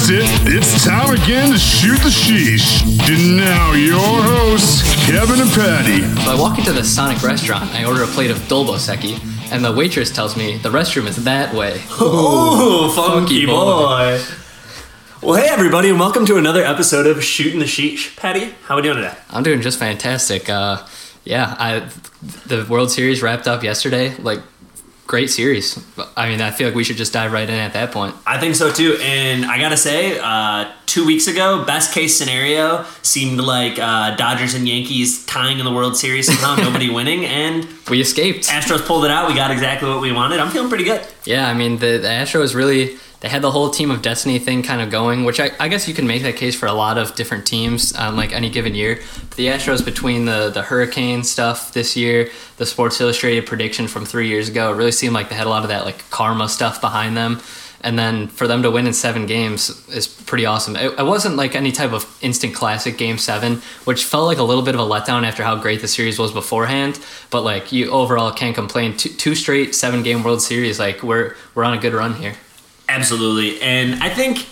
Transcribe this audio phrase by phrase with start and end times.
[0.00, 2.80] guessed it, it's time again to shoot the sheesh.
[3.08, 6.02] And now your hosts, Kevin and Paddy.
[6.24, 7.70] So I walk into the Sonic restaurant.
[7.74, 11.54] I order a plate of Dolboseki, and the waitress tells me the restroom is that
[11.54, 11.74] way.
[12.00, 13.52] Ooh, funky Funky boy.
[13.52, 14.24] boy.
[15.22, 18.16] Well, hey everybody, and welcome to another episode of Shooting the Sheesh.
[18.16, 19.14] Paddy, how are we doing today?
[19.28, 20.48] I'm doing just fantastic.
[20.48, 20.86] Uh,
[21.24, 21.88] yeah, I
[22.46, 24.14] the World Series wrapped up yesterday.
[24.16, 24.40] Like,
[25.10, 25.76] great series.
[26.16, 28.14] I mean, I feel like we should just dive right in at that point.
[28.24, 32.84] I think so too, and I gotta say, uh, two weeks ago, best case scenario
[33.02, 37.66] seemed like uh, Dodgers and Yankees tying in the World Series somehow, nobody winning, and
[37.90, 38.46] We escaped.
[38.46, 39.28] Astros pulled it out.
[39.28, 40.38] We got exactly what we wanted.
[40.38, 41.04] I'm feeling pretty good.
[41.24, 44.62] Yeah, I mean the, the Astros really they had the whole team of destiny thing
[44.62, 46.96] kind of going, which I, I guess you can make that case for a lot
[46.96, 49.00] of different teams on like any given year.
[49.28, 54.06] But the Astros between the the hurricane stuff this year, the Sports Illustrated prediction from
[54.06, 56.48] three years ago, it really seemed like they had a lot of that like karma
[56.48, 57.40] stuff behind them.
[57.82, 60.76] And then for them to win in seven games is pretty awesome.
[60.76, 64.42] It, it wasn't like any type of instant classic game seven, which felt like a
[64.42, 67.00] little bit of a letdown after how great the series was beforehand.
[67.30, 68.96] But like you overall can't complain.
[68.96, 72.34] Two, two straight seven game World Series, like we're we're on a good run here.
[72.90, 74.46] Absolutely, and I think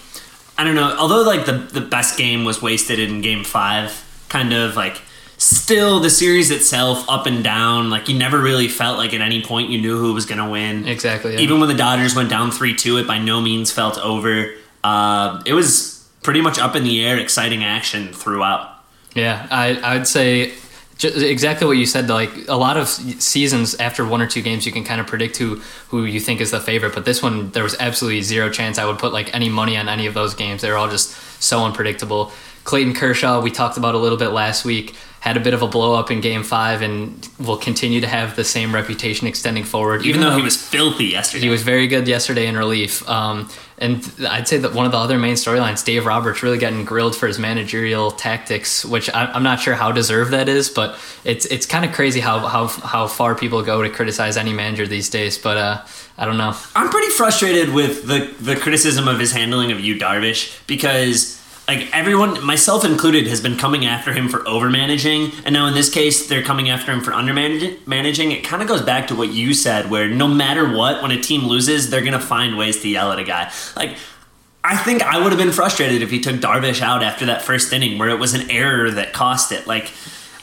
[0.56, 0.94] I don't know.
[0.98, 5.00] Although like the the best game was wasted in Game Five, kind of like
[5.38, 7.90] still the series itself up and down.
[7.90, 10.48] Like you never really felt like at any point you knew who was going to
[10.50, 10.86] win.
[10.86, 11.34] Exactly.
[11.34, 11.40] yeah.
[11.40, 14.52] Even when the Dodgers went down three two, it by no means felt over.
[14.84, 18.68] Uh, it was pretty much up in the air, exciting action throughout.
[19.14, 20.52] Yeah, I I'd say
[20.98, 22.08] ju- exactly what you said.
[22.08, 25.38] Like a lot of seasons after one or two games, you can kind of predict
[25.38, 26.94] who who you think is the favorite.
[26.94, 29.88] But this one, there was absolutely zero chance I would put like any money on
[29.88, 30.60] any of those games.
[30.60, 31.10] They're all just
[31.42, 32.32] so unpredictable.
[32.68, 35.66] Clayton Kershaw, we talked about a little bit last week, had a bit of a
[35.66, 40.04] blow up in Game Five, and will continue to have the same reputation extending forward.
[40.04, 43.08] Even though he was filthy yesterday, He was very good yesterday in relief.
[43.08, 46.84] Um, and I'd say that one of the other main storylines, Dave Roberts really getting
[46.84, 50.98] grilled for his managerial tactics, which I, I'm not sure how deserved that is, but
[51.24, 54.86] it's it's kind of crazy how, how how far people go to criticize any manager
[54.86, 55.38] these days.
[55.38, 55.86] But uh,
[56.18, 56.54] I don't know.
[56.76, 61.37] I'm pretty frustrated with the the criticism of his handling of Yu Darvish because
[61.68, 65.74] like everyone, myself included, has been coming after him for over managing, and now in
[65.74, 68.32] this case, they're coming after him for under managing.
[68.32, 71.20] It kind of goes back to what you said, where no matter what, when a
[71.20, 73.52] team loses, they're gonna find ways to yell at a guy.
[73.76, 73.96] Like
[74.64, 77.70] I think I would have been frustrated if he took Darvish out after that first
[77.72, 79.66] inning, where it was an error that cost it.
[79.66, 79.92] Like.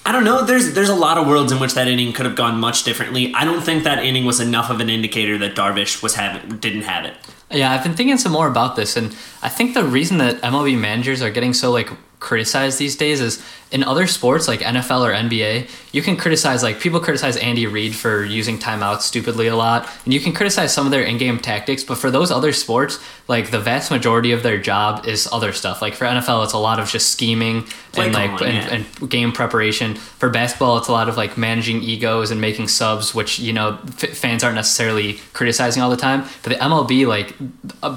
[0.07, 0.45] I don't know.
[0.45, 3.33] There's there's a lot of worlds in which that inning could have gone much differently.
[3.33, 6.83] I don't think that inning was enough of an indicator that Darvish was having didn't
[6.83, 7.15] have it.
[7.51, 10.79] Yeah, I've been thinking some more about this, and I think the reason that MLB
[10.79, 11.89] managers are getting so like
[12.25, 13.41] criticized these days is
[13.71, 17.95] in other sports like NFL or NBA, you can criticize like people criticize Andy Reid
[17.95, 21.83] for using timeouts stupidly a lot, and you can criticize some of their in-game tactics.
[21.83, 25.81] But for those other sports, like the vast majority of their job is other stuff.
[25.81, 27.65] Like for NFL, it's a lot of just scheming
[27.95, 28.85] and like calling, and, yeah.
[28.99, 29.95] and game preparation.
[29.95, 33.77] For basketball, it's a lot of like managing egos and making subs, which you know
[34.01, 36.23] f- fans aren't necessarily criticizing all the time.
[36.43, 37.35] But the MLB, like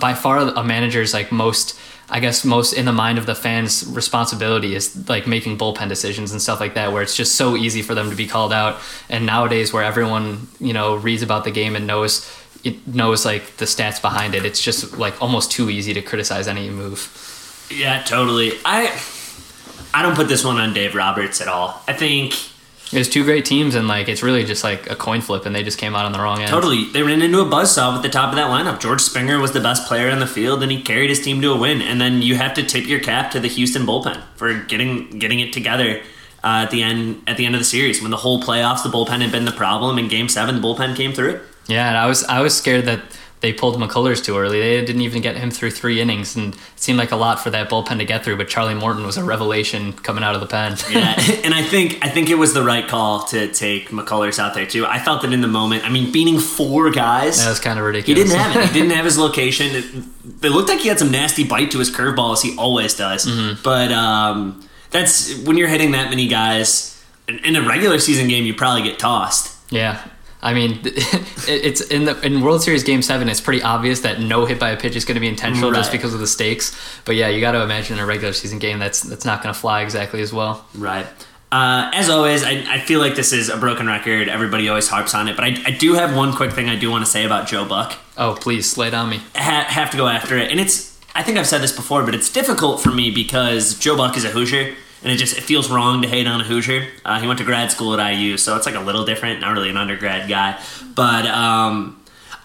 [0.00, 1.78] by far, a manager's like most.
[2.10, 6.32] I guess most in the mind of the fans' responsibility is like making bullpen decisions
[6.32, 8.78] and stuff like that, where it's just so easy for them to be called out.
[9.10, 12.30] And nowadays, where everyone you know reads about the game and knows
[12.64, 16.48] it knows like the stats behind it, it's just like almost too easy to criticize
[16.48, 17.66] any move.
[17.70, 18.52] Yeah, totally.
[18.64, 18.98] I
[19.92, 21.82] I don't put this one on Dave Roberts at all.
[21.86, 22.34] I think
[22.90, 25.62] There's two great teams, and like it's really just like a coin flip, and they
[25.62, 26.48] just came out on the wrong end.
[26.48, 28.80] totally they ran into a buzzsaw at the top of that lineup.
[28.80, 31.52] George Springer was the best player on the field, and he carried his team to
[31.52, 31.82] a win.
[31.82, 35.40] And then you have to tip your cap to the Houston bullpen for getting getting
[35.40, 36.00] it together.
[36.44, 38.88] Uh, at the end, at the end of the series, when the whole playoffs, the
[38.88, 39.98] bullpen had been the problem.
[39.98, 41.40] In Game Seven, the bullpen came through.
[41.66, 43.00] Yeah, and I was I was scared that
[43.40, 44.60] they pulled McCullers too early.
[44.60, 47.50] They didn't even get him through three innings, and it seemed like a lot for
[47.50, 48.36] that bullpen to get through.
[48.36, 50.76] But Charlie Morton was a revelation coming out of the pen.
[50.90, 54.54] Yeah, and I think I think it was the right call to take McCullers out
[54.54, 54.86] there too.
[54.86, 55.84] I felt that in the moment.
[55.84, 57.38] I mean, beating four guys.
[57.38, 58.22] that was kind of ridiculous.
[58.22, 58.66] He didn't have it.
[58.68, 59.68] He didn't have his location.
[59.76, 59.84] It,
[60.44, 63.26] it looked like he had some nasty bite to his curveball, as he always does.
[63.26, 63.62] Mm-hmm.
[63.62, 68.44] But um, that's when you're hitting that many guys in, in a regular season game,
[68.44, 69.54] you probably get tossed.
[69.70, 70.02] Yeah.
[70.40, 73.28] I mean, it's in the in World Series Game Seven.
[73.28, 75.90] It's pretty obvious that no hit by a pitch is going to be intentional just
[75.90, 76.76] because of the stakes.
[77.04, 79.52] But yeah, you got to imagine in a regular season game that's that's not going
[79.52, 80.64] to fly exactly as well.
[80.76, 81.06] Right.
[81.50, 84.28] Uh, as always, I, I feel like this is a broken record.
[84.28, 86.90] Everybody always harps on it, but I, I do have one quick thing I do
[86.90, 87.96] want to say about Joe Buck.
[88.18, 89.22] Oh, please slay it on me.
[89.34, 90.50] ha- have to go after it.
[90.50, 93.96] And it's, I think I've said this before, but it's difficult for me because Joe
[93.96, 96.88] Buck is a Hoosier, and it just it feels wrong to hate on a Hoosier.
[97.04, 99.40] Uh, he went to grad school at IU, so it's like a little different.
[99.40, 100.60] Not really an undergrad guy,
[100.94, 101.98] but um,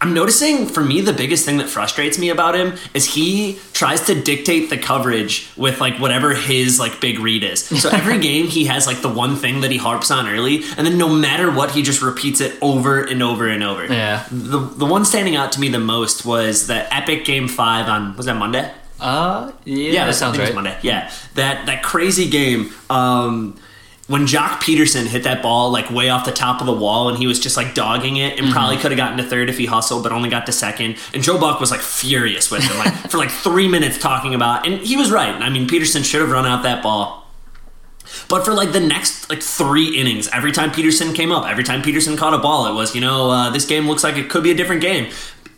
[0.03, 4.01] I'm noticing for me the biggest thing that frustrates me about him is he tries
[4.07, 7.63] to dictate the coverage with like whatever his like big read is.
[7.63, 10.85] So every game he has like the one thing that he harps on early, and
[10.85, 13.85] then no matter what, he just repeats it over and over and over.
[13.85, 14.25] Yeah.
[14.29, 18.17] The the one standing out to me the most was the epic game five on
[18.17, 18.69] was that Monday?
[19.03, 20.55] Uh, yeah, that sounds right.
[20.55, 20.77] Monday.
[20.81, 22.71] Yeah, that that crazy game.
[22.89, 23.59] Um,
[24.07, 27.17] when Joc Pederson hit that ball like way off the top of the wall, and
[27.17, 29.65] he was just like dogging it, and probably could have gotten to third if he
[29.65, 30.97] hustled, but only got to second.
[31.13, 34.65] And Joe Buck was like furious with him, like for like three minutes talking about,
[34.65, 35.33] and he was right.
[35.33, 37.27] I mean, Pederson should have run out that ball.
[38.29, 41.81] But for like the next like three innings, every time Pederson came up, every time
[41.81, 44.44] Pederson caught a ball, it was you know uh, this game looks like it could
[44.44, 45.11] be a different game.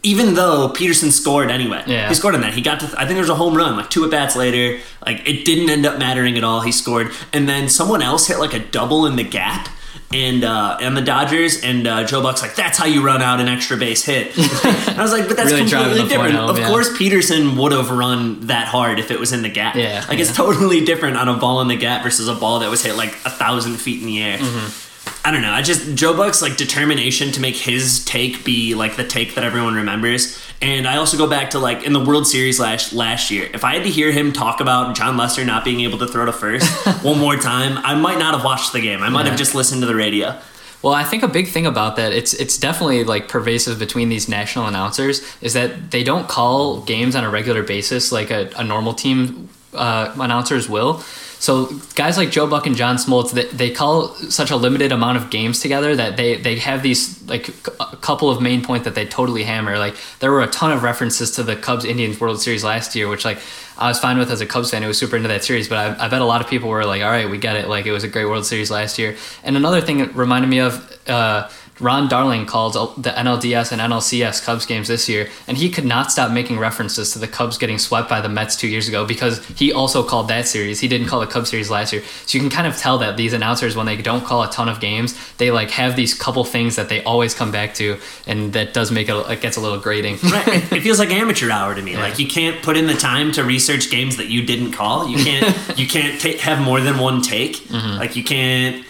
[0.06, 2.07] Even though Pederson scored anyway, Yeah.
[2.07, 2.54] he scored on that.
[2.54, 4.80] He got to I think there was a home run like two at bats later.
[5.06, 6.62] Like it didn't end up mattering at all.
[6.62, 9.68] He scored, and then someone else hit like a double in the gap.
[10.13, 13.42] And uh, and the Dodgers and uh, Joe Buck's like that's how you run out
[13.42, 14.38] an extra base hit.
[14.38, 16.36] and I was like, but that's Really completely different.
[16.36, 16.68] home, of yeah.
[16.69, 19.75] course, Pederson would have run that hard if it was in the gap.
[19.75, 22.69] Yeah, like it's totally different on a ball in the gap versus a ball that
[22.69, 24.38] was hit like a thousand feet in the air.
[24.38, 24.85] Mm-hmm.
[25.25, 25.51] I don't know.
[25.51, 29.44] I just Joe Buck's like determination to make his take be like the take that
[29.44, 30.39] everyone remembers.
[30.62, 33.50] And I also go back to like in the World Series last last year.
[33.54, 36.25] If I had to hear him talk about Jon Lester not being able to throw
[36.25, 36.69] to first
[37.04, 39.01] one more time, I might not have watched the game.
[39.01, 39.30] I might Yeah.
[39.31, 40.39] have just listened to the radio.
[40.83, 44.30] Well, I think a big thing about that it's it's definitely like pervasive between these
[44.30, 48.63] national announcers is that they don't call games on a regular basis like a, a
[48.63, 51.01] normal team uh, announcers will.
[51.40, 55.18] So guys like Joe Buck and John Smoltz, they, they call such a limited amount
[55.18, 57.50] of games together that they, they have these like
[57.80, 59.78] a couple of main points that they totally hammer.
[59.78, 63.08] Like there were a ton of references to the Cubs Indians World Series last year,
[63.08, 63.40] which like
[63.78, 64.84] I was fine with as a Cubs fan.
[64.84, 66.86] It was super into that series, but I, I bet a lot of people were
[66.86, 67.68] like, all right, we get it.
[67.68, 69.16] Like it was a great World Series last year.
[69.44, 70.92] And another thing that reminded me of.
[71.08, 71.50] Uh,
[71.80, 72.74] Ron Darling called
[73.04, 77.12] the NLDS and NLCS Cubs games this year, and he could not stop making references
[77.13, 80.30] to the Cubs getting swept by the Mets two years ago because he also called
[80.30, 80.80] that series.
[80.80, 83.18] He didn't call the Cubs series last year, so you can kind of tell that
[83.18, 86.45] these announcers, when they don't call a ton of games, they like have these couple
[86.45, 89.62] things that they always come back to, and that does make it it gets a
[89.62, 90.18] little grating.
[90.24, 90.71] Right.
[90.71, 91.95] it, feels like amateur hour to me.
[92.06, 95.07] Like you can't put in the time to research games that you didn't call.
[95.07, 95.56] You can't.
[95.78, 97.56] you can't ta- have more than one take.
[97.56, 97.98] Mm-hmm.
[97.98, 98.86] Like you can't.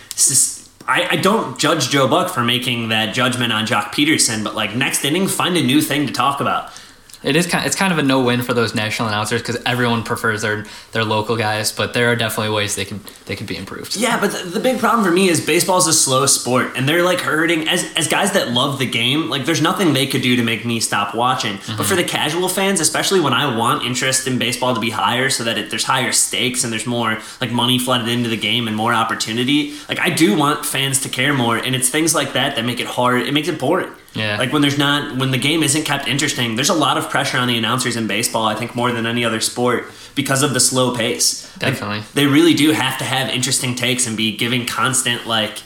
[0.88, 4.76] I, I don't judge Joe Buck for making that judgment on Joc Pederson, but like
[4.76, 6.72] next inning, find a new thing to talk about.
[7.26, 7.66] It is kind.
[7.66, 11.04] It's kind of a no win for those national announcers because everyone prefers their their
[11.04, 13.96] local guys, but there are definitely ways they can they can be improved.
[13.96, 16.88] Yeah, but the, the big problem for me is baseball is a slow sport, and
[16.88, 19.30] they're like hurting as as guys that love the game.
[19.30, 21.56] Like, there's nothing they could do to make me stop watching.
[21.56, 21.84] But mm-hmm.
[21.84, 25.44] for the casual fans, especially when I want interest in baseball to be higher, so
[25.46, 28.78] that it, there's higher stakes and there's more like money flooded into the game and
[28.78, 29.74] more opportunity.
[29.90, 32.80] Like, I do want fans to care more, and it's things like that that make
[32.80, 33.24] it hard.
[33.24, 33.92] It makes it boring.
[34.16, 34.38] Yeah.
[34.38, 37.38] Like when there's not when the game isn't kept interesting, there's a lot of pressure
[37.38, 39.86] on the announcers in baseball, I think more than any other sport
[40.16, 41.52] because of the slow pace.
[41.62, 42.04] Like, Definitely.
[42.14, 45.60] they really do have to have interesting takes and be giving constant like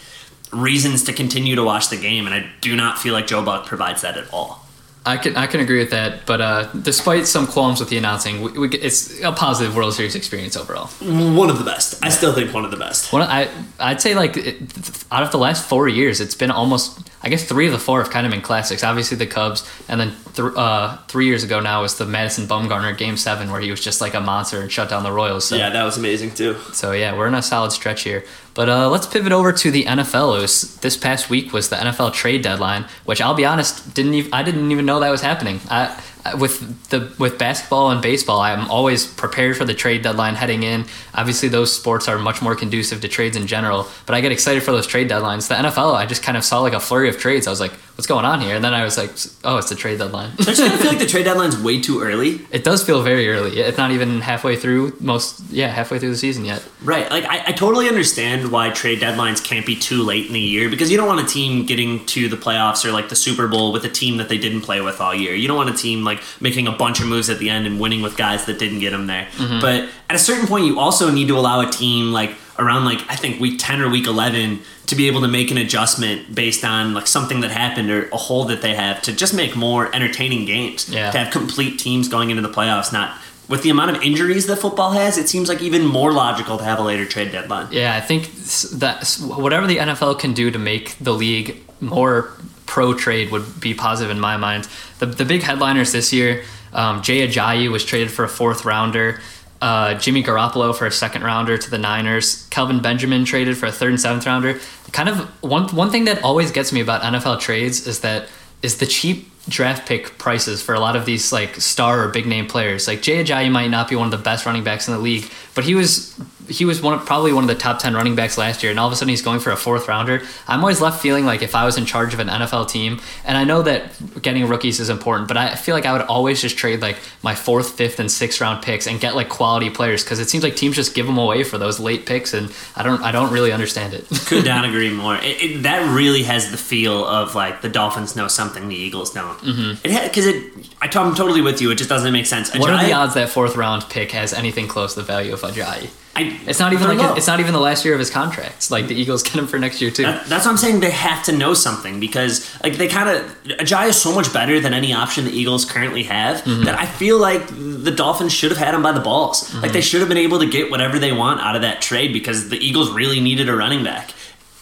[0.51, 3.67] reasons to continue to watch the game and I do not feel like Joe Buck
[3.67, 4.65] provides that at all.
[5.05, 8.41] I can I can agree with that, but uh, despite some qualms with the announcing,
[8.41, 10.87] we, we, it's a positive World Series experience overall.
[10.87, 12.03] One of the best.
[12.03, 13.13] I still think one of the best.
[13.13, 13.49] One, I
[13.79, 17.43] I'd say like it, out of the last four years, it's been almost I guess
[17.43, 18.83] three of the four have kind of been classics.
[18.83, 22.97] Obviously the Cubs, and then th- uh, three years ago now was the Madison Bumgarner
[22.97, 25.43] Game Seven where he was just like a monster and shut down the Royals.
[25.45, 26.55] So, Yeah, that was amazing too.
[26.71, 28.23] so yeah, we're in a solid stretch here.
[28.53, 30.41] But uh, let's pivot over to the NFL.
[30.41, 34.33] Was, this past week was the NFL trade deadline, which I'll be honest, didn't even,
[34.33, 35.59] I didn't even know that was happening.
[35.69, 40.35] I- Uh, with the with basketball and baseball, I'm always prepared for the trade deadline
[40.35, 40.85] heading in.
[41.15, 43.87] Obviously, those sports are much more conducive to trades in general.
[44.05, 45.47] But I get excited for those trade deadlines.
[45.47, 47.47] The NFL, I just kind of saw like a flurry of trades.
[47.47, 49.11] I was like, "What's going on here?" And then I was like,
[49.45, 51.79] "Oh, it's the trade deadline." I just kind of feel like the trade deadline's way
[51.79, 52.41] too early.
[52.51, 53.57] it does feel very early.
[53.57, 55.39] It's not even halfway through most.
[55.49, 56.67] Yeah, halfway through the season yet.
[56.83, 57.09] Right.
[57.09, 60.69] Like I, I totally understand why trade deadlines can't be too late in the year
[60.69, 63.71] because you don't want a team getting to the playoffs or like the Super Bowl
[63.71, 65.33] with a team that they didn't play with all year.
[65.33, 66.08] You don't want a team like
[66.39, 68.91] making a bunch of moves at the end and winning with guys that didn't get
[68.91, 69.27] them there.
[69.61, 72.99] But at a certain point you also need to allow a team like around like
[73.09, 76.65] I think week 10 or week 11 to be able to make an adjustment based
[76.65, 79.93] on like something that happened or a hole that they have to just make more
[79.95, 80.89] entertaining games.
[80.89, 81.11] Yeah.
[81.11, 84.57] To have complete teams going into the playoffs not with the amount of injuries that
[84.57, 87.67] football has, it seems like even more logical to have a later trade deadline.
[87.71, 88.31] Yeah, I think
[88.73, 92.31] that whatever the NFL can do to make the league more
[92.69, 94.69] pro trade would be positive in my mind.
[94.99, 99.19] The, the big headliners this year um, Jay Ajayi was traded for a fourth rounder.
[99.61, 102.47] Uh, Jimmy Garoppolo for a second rounder to the Niners.
[102.49, 104.59] Kelvin Benjamin traded for a third and seventh rounder.
[104.91, 108.29] Kind of one one thing that always gets me about NFL trades is that
[108.61, 112.25] is the cheap draft pick prices for a lot of these like star or big
[112.25, 112.87] name players.
[112.87, 115.29] Like Jay Ajayi might not be one of the best running backs in the league,
[115.55, 118.35] but he was he was one of, probably one of the top 10 running backs
[118.35, 120.81] last year and all of a sudden he's going for a fourth rounder i'm always
[120.81, 123.61] left feeling like if i was in charge of an nfl team and i know
[123.61, 123.91] that
[124.23, 127.35] getting rookies is important but i feel like i would always just trade like my
[127.35, 130.55] fourth fifth and sixth round picks and get like quality players because it seems like
[130.55, 133.51] teams just give them away for those late picks and i don't i don't really
[133.51, 135.15] understand it Could not agree more.
[135.17, 139.11] It, it, that really has the feel of like the Dolphins know something the Eagles
[139.11, 139.38] don't.
[139.41, 139.85] Mm-hmm.
[139.87, 140.53] It because it.
[140.81, 141.71] I, am totally with you.
[141.71, 142.55] It just doesn't make sense.
[142.55, 145.41] what are the odds that fourth round pick has anything close to the value of
[145.41, 145.89] Ajayi?
[146.15, 148.71] I, It's not even like it's not even the last year of his contract.
[148.71, 150.03] Like the Eagles get him for next year too.
[150.03, 150.79] That- that's what I'm saying.
[150.79, 154.59] They have to know something because, like, they kind of Ajayi is so much better
[154.59, 156.63] than any option the Eagles currently have Mm-hmm.
[156.65, 159.49] that I feel like the Dolphins should have had him by the balls.
[159.49, 159.61] Mm-hmm.
[159.61, 162.11] Like, they should have been able to get whatever they want out of that trade
[162.13, 164.13] because the Eagles really needed a running back.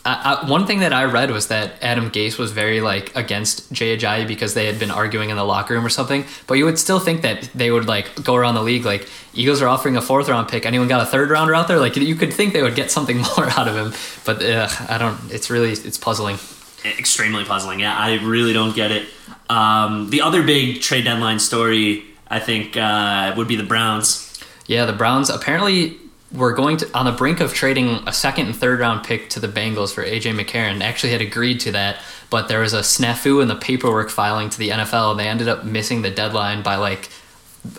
[0.07, 3.69] I, I, one thing that I read was that Adam Gase was very like against
[3.73, 6.23] Jay Ajayi because they had been arguing in the locker room or something.
[6.47, 9.61] But you would still think that they would like go around the league like Eagles
[9.61, 10.65] are offering a fourth round pick.
[10.65, 11.77] Anyone got a third rounder out there?
[11.77, 13.93] Like you could think they would get something more out of him.
[14.25, 15.19] But uh, I don't.
[15.29, 16.37] It's really it's puzzling.
[16.85, 17.81] Extremely puzzling.
[17.81, 19.09] Yeah, I really don't get it.
[19.49, 24.41] Um, the other big trade deadline story, I think, uh, would be the Browns.
[24.67, 25.97] Yeah, the Browns apparently
[26.33, 29.39] were going to on the brink of trading a second and third round pick to
[29.39, 30.81] the Bengals for AJ McCarron.
[30.81, 34.57] Actually, had agreed to that, but there was a snafu in the paperwork filing to
[34.57, 37.09] the NFL, and they ended up missing the deadline by like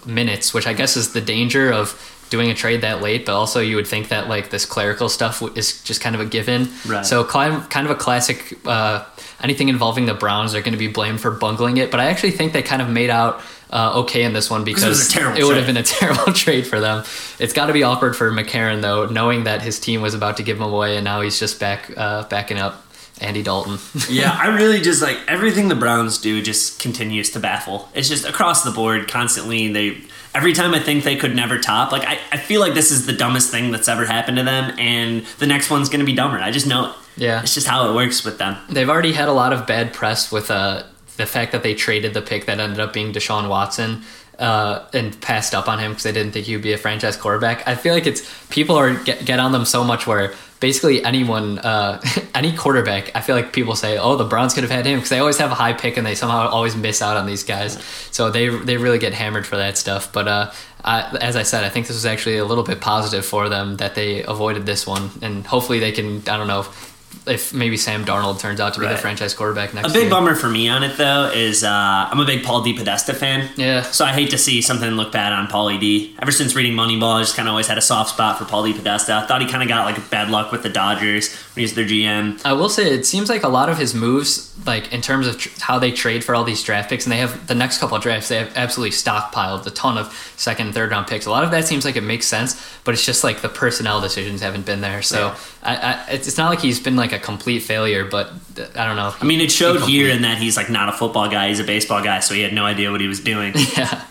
[0.06, 3.26] minutes, which I guess is the danger of doing a trade that late.
[3.26, 6.26] But also, you would think that like this clerical stuff is just kind of a
[6.26, 6.68] given.
[6.86, 7.04] Right.
[7.04, 8.58] So kind kind of a classic.
[8.66, 9.04] Uh,
[9.42, 12.32] anything involving the Browns are going to be blamed for bungling it, but I actually
[12.32, 13.42] think they kind of made out.
[13.70, 16.80] Uh, okay in this one because terrible it would have been a terrible trade for
[16.80, 17.04] them.
[17.38, 20.42] It's got to be awkward for McCarron though, knowing that his team was about to
[20.42, 22.82] give him away, and now he's just back uh, backing up
[23.20, 23.78] Andy Dalton.
[24.10, 27.88] yeah, I really just like everything the Browns do just continues to baffle.
[27.94, 29.72] It's just across the board, constantly.
[29.72, 29.98] They
[30.34, 33.06] every time I think they could never top, like I, I feel like this is
[33.06, 36.38] the dumbest thing that's ever happened to them, and the next one's gonna be dumber.
[36.38, 36.96] I just know it.
[37.16, 37.42] Yeah.
[37.42, 38.56] it's just how it works with them.
[38.68, 40.84] They've already had a lot of bad press with uh,
[41.18, 44.02] the fact that they traded the pick that ended up being Deshaun Watson.
[44.38, 47.16] Uh, and passed up on him because they didn't think he would be a franchise
[47.16, 47.66] quarterback.
[47.66, 51.58] I feel like it's people are get, get on them so much where basically anyone,
[51.58, 52.00] uh,
[52.36, 55.10] any quarterback, I feel like people say, "Oh, the Browns could have had him" because
[55.10, 57.82] they always have a high pick and they somehow always miss out on these guys.
[58.12, 60.12] So they they really get hammered for that stuff.
[60.12, 60.52] But uh,
[60.84, 63.78] I, as I said, I think this was actually a little bit positive for them
[63.78, 66.18] that they avoided this one, and hopefully they can.
[66.28, 66.64] I don't know.
[67.26, 69.90] If maybe Sam Darnold turns out to be the franchise quarterback next year.
[69.90, 70.10] A big year.
[70.10, 71.68] bummer for me on it though is uh,
[72.10, 73.48] I'm a big Paul DePodesta fan.
[73.56, 73.82] Yeah.
[73.82, 76.16] So I hate to see something look bad on Paulie D.
[76.20, 78.64] Ever since reading Moneyball, I just kind of always had a soft spot for Paul
[78.64, 79.10] DePodesta.
[79.22, 81.74] I thought he kind of got like bad luck with the Dodgers when he was
[81.74, 82.40] their GM.
[82.44, 85.38] I will say it seems like a lot of his moves, like in terms of
[85.38, 87.96] tr- how they trade for all these draft picks, and they have the next couple
[87.96, 91.26] of drafts, they have absolutely stockpiled a ton of second and third round picks.
[91.26, 94.00] A lot of that seems like it makes sense, but it's just like the personnel
[94.00, 95.02] decisions haven't been there.
[95.02, 95.36] So Yeah.
[95.62, 98.32] I, I, it's it's not like he's been like a complete failure, but
[98.76, 99.14] I don't know.
[99.20, 99.94] I mean, it showed Incomplete.
[99.96, 102.42] here in that he's like not a football guy; he's a baseball guy, so he
[102.42, 103.52] had no idea what he was doing.
[103.76, 104.04] yeah.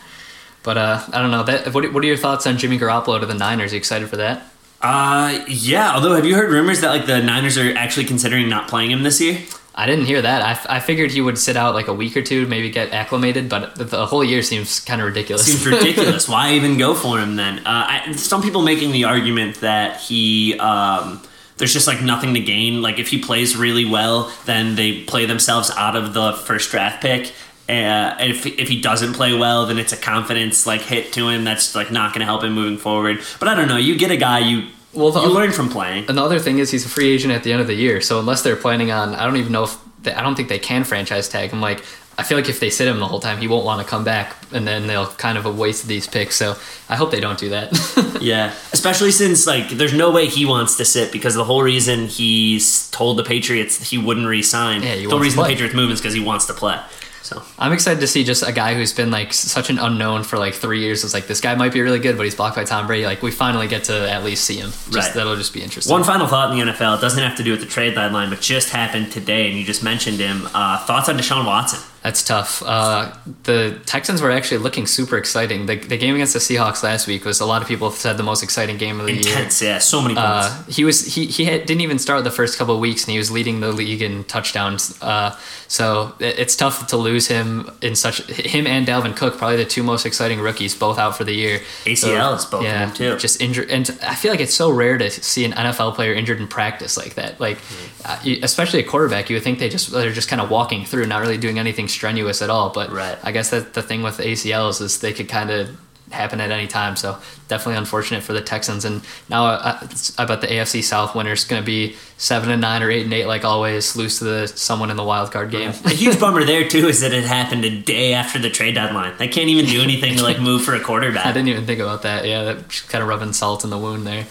[0.63, 1.43] But uh, I don't know.
[1.43, 3.71] That what, what are your thoughts on Jimmy Garoppolo to the Niners?
[3.71, 4.43] Are you excited for that?
[4.81, 5.93] uh, yeah.
[5.95, 9.03] Although, have you heard rumors that like the Niners are actually considering not playing him
[9.03, 9.39] this year?
[9.79, 10.41] I didn't hear that.
[10.41, 12.91] I, f- I figured he would sit out like a week or two, maybe get
[12.93, 15.45] acclimated, but the, the whole year seems kind of ridiculous.
[15.45, 16.27] Seems ridiculous.
[16.27, 17.59] Why even go for him then?
[17.59, 17.63] Uh,
[18.07, 20.57] I, some people making the argument that he.
[20.59, 21.21] Um,
[21.57, 22.81] there's just like nothing to gain.
[22.81, 27.01] Like if he plays really well, then they play themselves out of the first draft
[27.01, 27.33] pick.
[27.69, 27.71] Uh,
[28.19, 31.43] and if, if he doesn't play well, then it's a confidence like hit to him
[31.43, 33.19] that's like not going to help him moving forward.
[33.39, 33.75] But I don't know.
[33.77, 36.09] You get a guy you Well, the- you learn from playing.
[36.09, 38.41] Another thing is he's a free agent at the end of the year, so unless
[38.41, 41.27] they're planning on, I don't even know if they, I don't think they can franchise
[41.27, 41.59] tag him.
[41.59, 41.83] Like
[42.19, 44.03] I feel like if they sit him the whole time, he won't want to come
[44.03, 46.35] back, and then they'll kind of waste these picks.
[46.35, 46.55] So
[46.89, 47.71] I hope they don't do that.
[48.19, 52.07] Yeah, especially since like there's no way he wants to sit because the whole reason
[52.07, 54.81] he's told the Patriots he wouldn't re-sign.
[54.81, 55.47] Yeah, the to reason the.
[55.47, 56.79] Patriots move is because he wants to play.
[57.21, 60.39] So I'm excited to see just a guy who's been like such an unknown for
[60.39, 61.03] like three years.
[61.03, 63.05] It's like this guy might be really good, but he's blocked by Tom Brady.
[63.05, 64.69] Like we finally get to at least see him.
[64.71, 65.13] Just, Right.
[65.13, 65.91] That'll just be interesting.
[65.91, 66.97] one final thought in the NFL.
[66.97, 69.63] It doesn't have to do with the trade deadline, but just happened today, and you
[69.65, 70.47] just mentioned him.
[70.53, 71.79] Uh, thoughts on Deshaun Watson?
[72.03, 72.63] That's tough.
[72.65, 73.13] Uh,
[73.43, 75.65] the Texans were actually looking super exciting.
[75.65, 78.23] The, the game against the Seahawks last week was a lot of people said the
[78.23, 79.21] most exciting game of the year.
[79.37, 80.27] Intense, yeah, so many points.
[80.29, 83.11] Uh, he was he he had, didn't even start the first couple of weeks, and
[83.11, 84.97] he was leading the league in touchdowns.
[85.01, 85.37] Uh,
[85.67, 89.65] so it, it's tough to lose him in such him and Dalvin Cook, probably the
[89.65, 91.59] two most exciting rookies, both out for the year.
[91.85, 93.17] ACLs, both of yeah, them, too.
[93.17, 96.39] Just injured, and I feel like it's so rare to see an NFL player injured
[96.39, 97.39] in practice like that.
[97.39, 98.39] Like, Mm.
[98.39, 101.05] uh, especially a quarterback, you would think they just they're just kind of walking through,
[101.07, 102.69] not really doing anything anything strenuous at all.
[102.69, 103.17] But Right.
[103.23, 105.69] I guess that the thing with ACLs is they could kind of
[106.11, 106.95] happen at any time.
[106.95, 107.17] So
[107.49, 108.85] definitely unfortunate for the Texans.
[108.85, 109.49] And now uh,
[109.81, 112.81] uh, I, I bet the AFC South winner is going to be seven and nine
[112.81, 115.71] or eight and eight, like always, lose to the someone in the wild card game.
[115.83, 119.17] A huge bummer there too is that it happened a day after the trade deadline.
[119.17, 121.25] They can't even do anything to like move for a quarterback.
[121.25, 122.25] I didn't even think about that.
[122.25, 124.27] Yeah, that kind of rubbing salt in the wound there.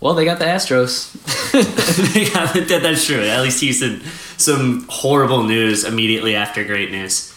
[0.00, 1.12] Well, they got the Astros.
[2.14, 3.20] yeah, that's true.
[3.20, 4.00] At least Houston,
[4.40, 7.34] some horrible news immediately after great news.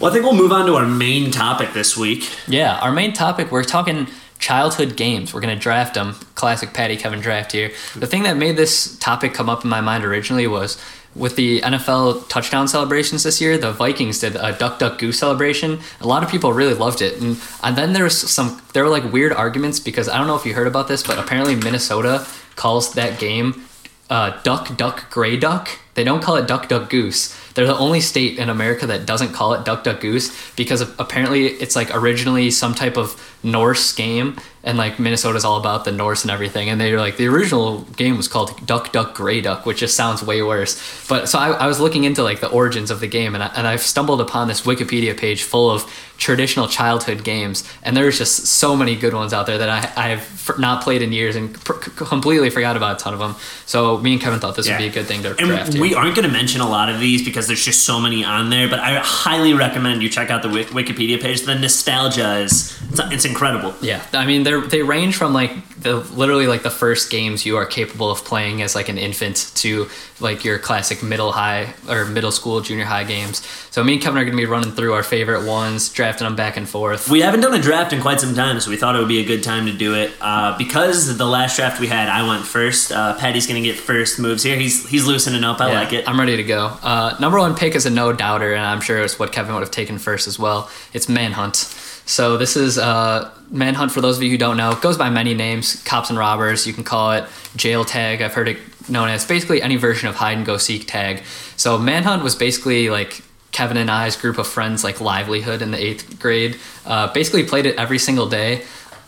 [0.00, 2.28] Well, I think we'll move on to our main topic this week.
[2.48, 4.08] Yeah, our main topic, we're talking
[4.38, 5.32] childhood games.
[5.32, 6.14] We're going to draft them.
[6.34, 7.70] Classic Paddy Kevin draft here.
[7.94, 10.82] The thing that made this topic come up in my mind originally was
[11.14, 15.78] with the NFL touchdown celebrations this year, the Vikings did a Duck Duck Goose celebration.
[16.00, 17.20] A lot of people really loved it.
[17.20, 20.36] And, and then there was some, there were like weird arguments because I don't know
[20.36, 23.64] if you heard about this, but apparently Minnesota calls that game
[24.12, 25.70] uh, Duck Duck Gray Duck.
[25.94, 27.34] They don't call it Duck Duck Goose.
[27.54, 31.46] They're the only state in America that doesn't call it Duck Duck Goose because apparently
[31.46, 36.24] it's like originally some type of Norse game and like Minnesota's all about the Norse
[36.24, 36.68] and everything.
[36.68, 40.22] And they're like the original game was called Duck Duck Gray Duck, which just sounds
[40.22, 40.78] way worse.
[41.08, 43.50] But so I, I was looking into like the origins of the game and I,
[43.56, 45.90] and I've stumbled upon this Wikipedia page full of
[46.22, 50.58] traditional childhood games and there's just so many good ones out there that I, I've
[50.58, 53.34] not played in years and pr- completely forgot about a ton of them.
[53.66, 55.40] So me and Kevin thought this would be a good thing to draft.
[55.40, 55.82] And here.
[55.82, 58.50] we aren't going to mention a lot of these because there's just so many on
[58.50, 58.68] there.
[58.68, 61.42] But I highly recommend you check out the Wik- Wikipedia page.
[61.42, 63.74] The nostalgia is it's, it's incredible.
[63.80, 65.50] Yeah, I mean they they range from like
[65.82, 69.50] the literally like the first games you are capable of playing as like an infant
[69.56, 69.88] to
[70.20, 73.46] like your classic middle high or middle school junior high games.
[73.70, 76.36] So me and Kevin are going to be running through our favorite ones, drafting them
[76.36, 77.08] back and forth.
[77.08, 79.20] We haven't done a draft in quite some time, so we thought it would be
[79.20, 80.12] a good time to do it.
[80.20, 82.92] Uh, because the last draft we had, I went first.
[82.92, 84.56] Uh, Paddy's going to get first moves here.
[84.56, 85.60] He's he's loosening up.
[85.60, 86.08] I Yeah, like it.
[86.08, 86.66] I'm ready to go.
[86.82, 89.62] Uh, number one pick is a no doubter, and I'm sure it's what Kevin would
[89.62, 90.70] have taken first as well.
[90.92, 91.56] It's Manhunt.
[92.04, 93.92] So this is uh, Manhunt.
[93.92, 96.66] For those of you who don't know, goes by many names: cops and robbers.
[96.66, 97.24] You can call it
[97.56, 98.22] jail tag.
[98.22, 101.22] I've heard it known as basically any version of hide and go seek tag.
[101.56, 105.82] So Manhunt was basically like Kevin and I's group of friends, like livelihood in the
[105.82, 106.58] eighth grade.
[106.84, 108.62] Uh, basically played it every single day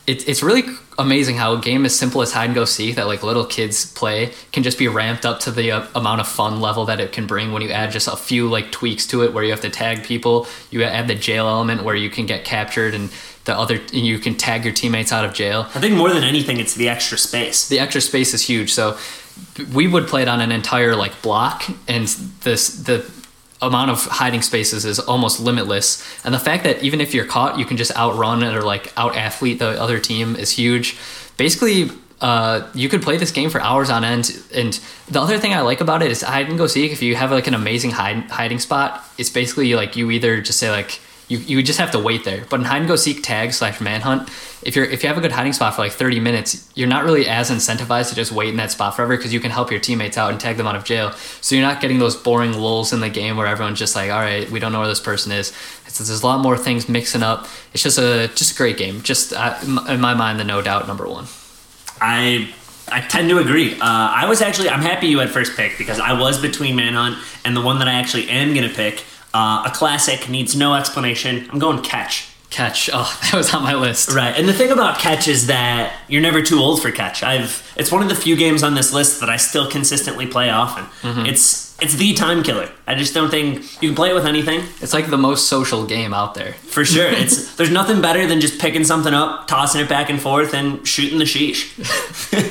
[0.06, 0.64] it, it's really
[0.98, 3.92] amazing how a game as simple as hide and go seek that like little kids
[3.92, 7.10] play can just be ramped up to the uh, amount of fun level that it
[7.10, 9.60] can bring when you add just a few like tweaks to it where you have
[9.60, 13.10] to tag people you add the jail element where you can get captured and
[13.44, 16.24] the other and you can tag your teammates out of jail I think more than
[16.24, 17.68] anything, it's the extra space.
[17.68, 18.72] the extra space is huge.
[18.72, 18.96] So
[19.72, 22.06] we would play it on an entire like block, and
[22.42, 23.10] this the
[23.66, 26.02] amount of hiding spaces is almost limitless.
[26.24, 28.92] And the fact that even if you're caught, you can just outrun it or like
[28.96, 30.96] out athlete the other team is huge.
[31.36, 31.90] Basically.
[32.20, 35.60] Uh, you could play this game for hours on end, and the other thing I
[35.60, 36.90] like about it is hide and go seek.
[36.90, 40.58] If you have like an amazing hide, hiding spot, it's basically like you either just
[40.58, 42.44] say like you, you just have to wait there.
[42.50, 44.28] But in hide and go seek tag slash manhunt,
[44.62, 47.04] if you're if you have a good hiding spot for like 30 minutes, you're not
[47.04, 49.80] really as incentivized to just wait in that spot forever because you can help your
[49.80, 51.12] teammates out and tag them out of jail.
[51.40, 54.20] So you're not getting those boring lulls in the game where everyone's just like, all
[54.20, 55.52] right, we don't know where this person is.
[55.86, 57.46] It's, there's a lot more things mixing up.
[57.72, 59.02] It's just a just a great game.
[59.02, 59.58] Just uh,
[59.88, 61.26] in my mind, the no doubt number one.
[62.00, 62.52] I
[62.88, 63.74] I tend to agree.
[63.74, 67.16] Uh, I was actually I'm happy you had first pick because I was between Manhunt
[67.44, 69.04] and the one that I actually am gonna pick.
[69.34, 71.48] Uh, a classic needs no explanation.
[71.52, 72.28] I'm going catch.
[72.50, 72.88] Catch.
[72.92, 74.14] Oh, that was on my list.
[74.14, 77.22] Right, and the thing about catch is that you're never too old for catch.
[77.24, 80.50] I've it's one of the few games on this list that I still consistently play
[80.50, 80.86] often.
[81.26, 82.68] It's it's the time killer.
[82.86, 84.60] I just don't think you can play it with anything.
[84.80, 86.52] It's like the most social game out there.
[86.52, 90.20] For sure, it's there's nothing better than just picking something up, tossing it back and
[90.20, 91.70] forth, and shooting the sheesh.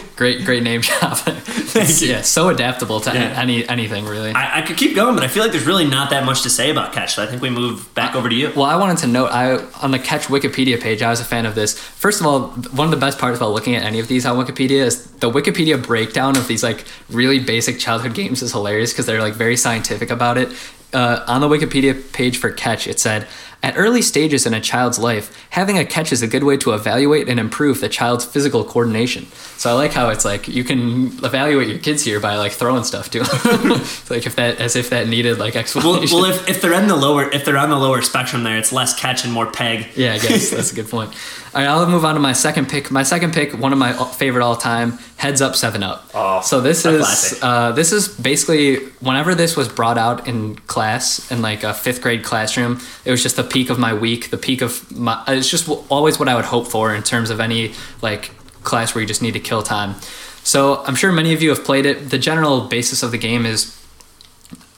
[0.16, 1.18] Great, great name job.
[1.28, 2.10] It's- you.
[2.10, 3.34] Yeah, so adaptable to Yeah.
[3.42, 4.32] any anything really.
[4.32, 6.50] I, I could keep going, but I feel like there's really not that much to
[6.52, 7.16] say about catch.
[7.16, 8.52] So I think we move back over to you.
[8.56, 11.48] Well, I wanted to note, I on the Catch Wikipedia page, I was a fan
[11.48, 11.78] of this.
[11.78, 14.38] First of all, one of the best parts about looking at any of these on
[14.38, 19.08] Wikipedia is the Wikipedia breakdown of these like really basic childhood games is hilarious because
[19.08, 20.50] they're like very scientific about it.
[20.94, 23.28] Uh, on the Wikipedia page for Catch, it said.
[23.64, 26.74] At early stages in a child's life, having a catch is a good way to
[26.74, 29.26] evaluate and improve the child's physical coordination.
[29.58, 32.84] So I like how it's like you can evaluate your kids here by like throwing
[32.84, 33.82] stuff to them.
[34.10, 36.18] Like if that, as if that needed like Well, explanation.
[36.18, 38.74] well, if, if they're in the lower, if they're on the lower spectrum, there, it's
[38.74, 39.88] less catch and more peg.
[39.96, 41.14] Yeah, I guess that's a good point.
[41.56, 42.90] All right, I'll move on to my second pick.
[42.90, 46.10] My second pick, one of my favorite all time, Heads Up Seven Up.
[46.16, 51.32] Oh, so this is uh, this is basically whenever this was brought out in class
[51.32, 54.38] in like a fifth grade classroom, it was just the peak of my week, the
[54.38, 55.24] peak of my.
[55.28, 58.32] It's just always what I would hope for in terms of any like
[58.64, 59.96] class where you just need to kill time.
[60.44, 62.10] So I'm sure many of you have played it.
[62.10, 63.80] The general basis of the game is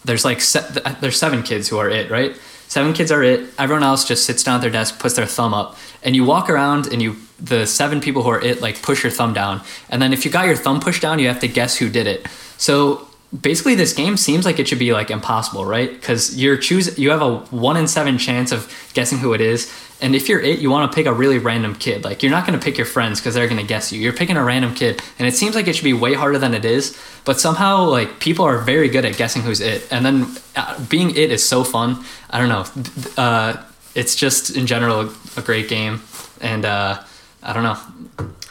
[0.03, 2.35] there's like se- there's seven kids who are it, right?
[2.75, 3.49] Seven kids are it.
[3.57, 6.49] Everyone else just sits down at their desk, puts their thumb up, and you walk
[6.49, 10.01] around and you the seven people who are it like push your thumb down, and
[10.01, 12.27] then if you got your thumb pushed down, you have to guess who did it.
[12.57, 13.07] So
[13.41, 15.89] basically, this game seems like it should be like impossible, right?
[15.89, 19.71] Because you're choose you have a one in seven chance of guessing who it is,
[20.01, 22.03] and if you're it, you want to pick a really random kid.
[22.03, 23.99] Like you're not going to pick your friends because they're going to guess you.
[23.99, 26.53] You're picking a random kid, and it seems like it should be way harder than
[26.53, 26.99] it is.
[27.23, 31.11] But somehow, like people are very good at guessing who's it, and then uh, being
[31.11, 32.03] it is so fun.
[32.29, 33.21] I don't know.
[33.21, 33.63] Uh,
[33.95, 36.01] it's just in general a great game,
[36.41, 37.01] and uh,
[37.41, 37.77] I don't know.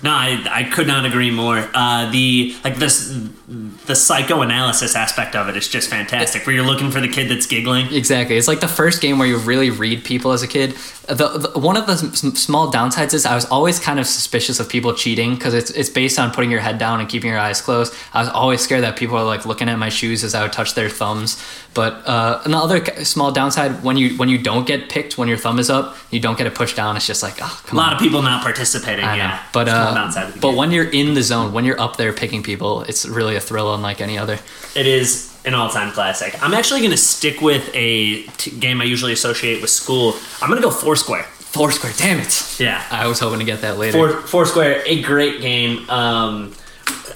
[0.05, 1.67] No, I, I could not agree more.
[1.73, 3.19] Uh, the like this
[3.87, 6.47] the psychoanalysis aspect of it is just fantastic.
[6.47, 7.91] Where you're looking for the kid that's giggling.
[7.91, 8.37] Exactly.
[8.37, 10.73] It's like the first game where you really read people as a kid.
[11.09, 14.69] The, the one of the small downsides is I was always kind of suspicious of
[14.69, 17.63] people cheating because it's it's based on putting your head down and keeping your eyes
[17.63, 17.95] closed.
[18.13, 20.53] I was always scared that people are like looking at my shoes as I would
[20.53, 21.43] touch their thumbs.
[21.75, 25.59] But uh, another small downside when you when you don't get picked when your thumb
[25.59, 26.97] is up, you don't get a pushed down.
[26.97, 27.95] It's just like oh A lot on.
[27.95, 29.05] of people not participating.
[29.05, 29.23] I know.
[29.25, 30.57] yeah, But uh, downside of the but game.
[30.57, 33.75] when you're in the zone, when you're up there picking people, it's really a thrill
[33.75, 34.39] unlike any other.
[34.77, 36.41] It is an all-time classic.
[36.43, 40.15] I'm actually going to stick with a t- game I usually associate with school.
[40.41, 41.25] I'm going to go Foursquare.
[41.25, 42.57] Foursquare, damn it!
[42.59, 42.83] Yeah.
[42.91, 43.99] I was hoping to get that later.
[43.99, 45.89] Four, Foursquare, a great game.
[45.91, 46.53] Um,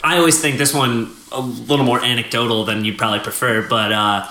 [0.04, 4.28] I always think this one a little more anecdotal than you probably prefer, but uh,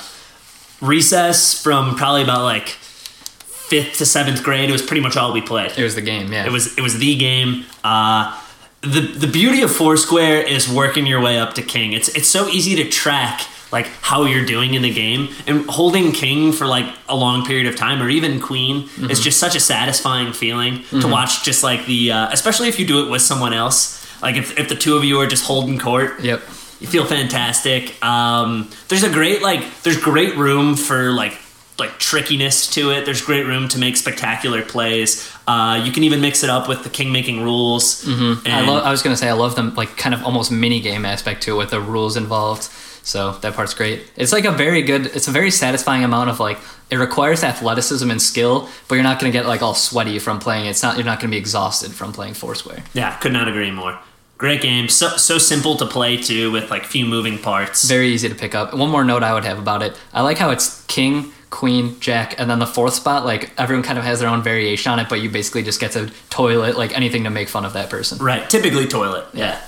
[0.82, 5.42] recess from probably about like fifth to seventh grade, it was pretty much all we
[5.42, 5.72] played.
[5.78, 6.46] it was the game, yeah.
[6.46, 7.66] It was it was the game.
[7.84, 8.40] Uh,
[8.82, 11.94] the the beauty of Foursquare is working your way up to king.
[11.94, 16.14] It's it's so easy to track like how you're doing in the game and holding
[16.14, 19.12] king for like a long period of time or even queen Mm-hmm.
[19.12, 22.88] is just such a satisfying feeling to watch just like the uh, especially if you
[22.88, 25.78] do it with someone else like if, if the two of you are just holding
[25.78, 26.42] court Yep.
[26.80, 28.04] You feel fantastic.
[28.04, 31.34] Um, there's a great like there's great room for like
[31.80, 33.06] like trickiness to it.
[33.06, 35.32] There's great room to make spectacular plays.
[35.46, 38.04] Uh, you can even mix it up with the king making rules.
[38.04, 38.48] Mm-hmm.
[38.48, 41.06] I, lo- I was gonna say I love them like kind of almost mini game
[41.06, 42.64] aspect to it with the rules involved.
[43.04, 44.12] So that part's great.
[44.18, 45.06] It's like a very good.
[45.08, 46.58] It's a very satisfying amount of like.
[46.90, 50.66] It requires athleticism and skill, but you're not gonna get like all sweaty from playing.
[50.66, 50.98] It's not.
[50.98, 52.84] You're not gonna be exhausted from playing Foursquare.
[52.94, 53.98] yeah, could not agree more.
[54.38, 54.88] Great game.
[54.88, 57.88] So so simple to play too, with like few moving parts.
[57.88, 58.74] Very easy to pick up.
[58.74, 60.00] One more note I would have about it.
[60.14, 63.26] I like how it's king, queen, jack, and then the fourth spot.
[63.26, 65.94] Like everyone kind of has their own variation on it, but you basically just get
[65.94, 68.20] to toilet like anything to make fun of that person.
[68.20, 68.48] right.
[68.48, 69.26] Typically toilet.
[69.34, 69.60] Yeah.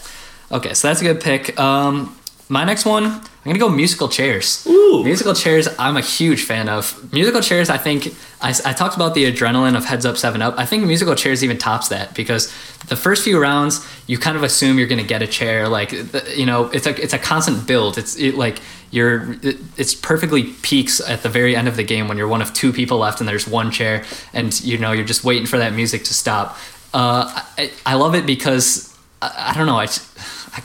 [0.51, 1.59] Okay, so that's a good pick.
[1.59, 2.15] Um,
[2.51, 4.65] my next one, I'm gonna go musical chairs.
[4.67, 5.03] Ooh.
[5.03, 7.13] Musical chairs, I'm a huge fan of.
[7.13, 10.55] Musical chairs, I think I, I talked about the adrenaline of Heads Up Seven Up.
[10.57, 12.47] I think musical chairs even tops that because
[12.87, 15.69] the first few rounds, you kind of assume you're gonna get a chair.
[15.69, 15.91] Like
[16.35, 17.99] you know, it's a it's a constant build.
[17.99, 18.59] It's it, like
[18.89, 22.41] you're it, it's perfectly peaks at the very end of the game when you're one
[22.41, 25.59] of two people left and there's one chair and you know you're just waiting for
[25.59, 26.57] that music to stop.
[26.95, 29.79] Uh, I, I love it because I, I don't know.
[29.79, 29.87] I,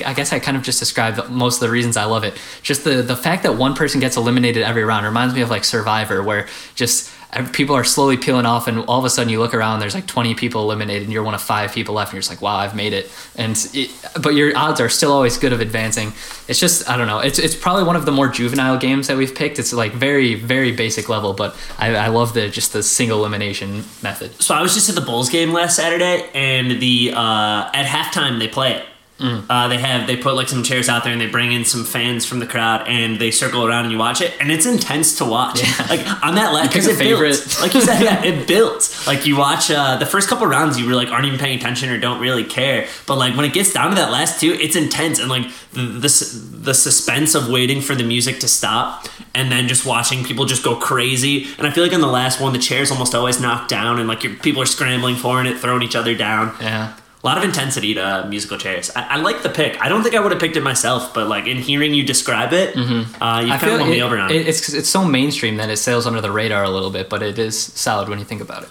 [0.06, 2.38] I guess I kind of just described most of the reasons I love it.
[2.62, 5.64] Just the the fact that one person gets eliminated every round reminds me of like
[5.64, 7.10] Survivor, where just
[7.52, 10.06] people are slowly peeling off, and all of a sudden you look around, there's like
[10.06, 12.56] 20 people eliminated, and you're one of five people left, and you're just like, wow,
[12.56, 13.10] I've made it.
[13.36, 16.08] And it, but your odds are still always good of advancing.
[16.48, 17.18] It's just I don't know.
[17.18, 19.58] It's it's probably one of the more juvenile games that we've picked.
[19.58, 23.84] It's like very very basic level, but I, I love the just the single elimination
[24.02, 24.40] method.
[24.40, 28.38] So I was just at the Bulls game last Saturday, and the uh, at halftime
[28.38, 28.86] they play it.
[29.24, 29.46] Mm.
[29.48, 31.82] Uh, they have they put like some chairs out there, and they bring in some
[31.82, 35.16] fans from the crowd, and they circle around and you watch it, and it's intense
[35.18, 35.62] to watch.
[35.62, 35.86] Yeah.
[35.88, 37.38] Like on that last because it favorite.
[37.38, 37.60] built.
[37.62, 39.04] Like you said, yeah, it built.
[39.06, 41.88] Like you watch uh, the first couple rounds, you really like aren't even paying attention
[41.88, 44.76] or don't really care, but like when it gets down to that last two, it's
[44.76, 46.08] intense, and like the the,
[46.60, 50.62] the suspense of waiting for the music to stop, and then just watching people just
[50.62, 51.46] go crazy.
[51.56, 54.06] And I feel like in the last one, the chairs almost always knocked down, and
[54.06, 56.54] like your, people are scrambling for it, throwing each other down.
[56.60, 56.94] Yeah.
[57.24, 58.90] A lot of intensity to musical chairs.
[58.94, 59.80] I, I like the pick.
[59.80, 62.52] I don't think I would have picked it myself, but like in hearing you describe
[62.52, 63.50] it, uh, you Mm-hmm.
[63.58, 64.36] Kind of won me over on it.
[64.42, 67.22] it- It's it's so mainstream that it sails under the radar a little bit, but
[67.22, 68.68] it is solid when you think about it.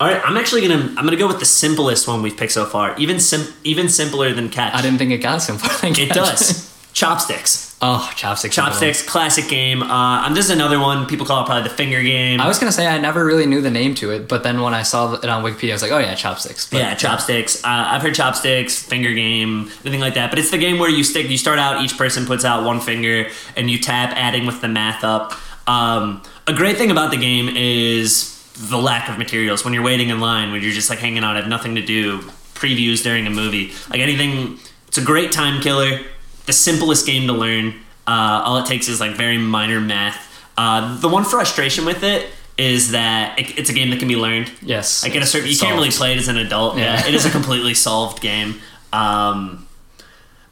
[0.00, 2.64] All right, I'm actually gonna I'm gonna go with the simplest one we've picked so
[2.64, 2.96] far.
[2.98, 4.72] Even sim- even simpler than catch.
[4.74, 5.68] I didn't think it got simple.
[5.84, 6.70] it does.
[6.94, 7.71] Chopsticks.
[7.82, 8.54] Oh, chopsticks.
[8.54, 9.82] Chopsticks, classic game.
[9.82, 11.06] Uh, and this is another one.
[11.06, 12.40] People call it probably the finger game.
[12.40, 14.72] I was gonna say I never really knew the name to it, but then when
[14.72, 16.70] I saw it on Wikipedia, I was like, oh yeah, chopsticks.
[16.70, 17.62] But, yeah, chopsticks.
[17.64, 20.30] Uh, I've heard chopsticks, finger game, anything like that.
[20.30, 21.28] But it's the game where you stick.
[21.28, 21.82] You start out.
[21.82, 25.34] Each person puts out one finger, and you tap, adding with the math up.
[25.68, 29.64] Um, a great thing about the game is the lack of materials.
[29.64, 32.20] When you're waiting in line, when you're just like hanging out, have nothing to do.
[32.54, 34.58] Previews during a movie, like anything.
[34.86, 36.00] It's a great time killer.
[36.46, 37.74] The simplest game to learn.
[38.06, 40.28] Uh, all it takes is like very minor math.
[40.58, 42.28] Uh, the one frustration with it
[42.58, 44.50] is that it, it's a game that can be learned.
[44.60, 45.02] Yes.
[45.02, 46.76] Like at a certain, you It's can't really play it as an adult.
[46.76, 47.08] Yeah, Yeah.
[47.08, 48.60] it is a completely solved game.
[48.92, 49.66] Um,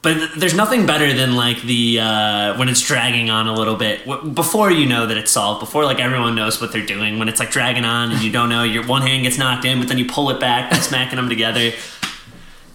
[0.02, 3.76] but th- there's nothing better than like the uh, when it's dragging on a little
[3.76, 5.60] bit w- before you know that it's solved.
[5.60, 7.18] Before like everyone knows what they're doing.
[7.18, 9.78] When it's like dragging on and you don't know, your one hand gets knocked in,
[9.78, 11.72] but then you pull it back by smacking them together.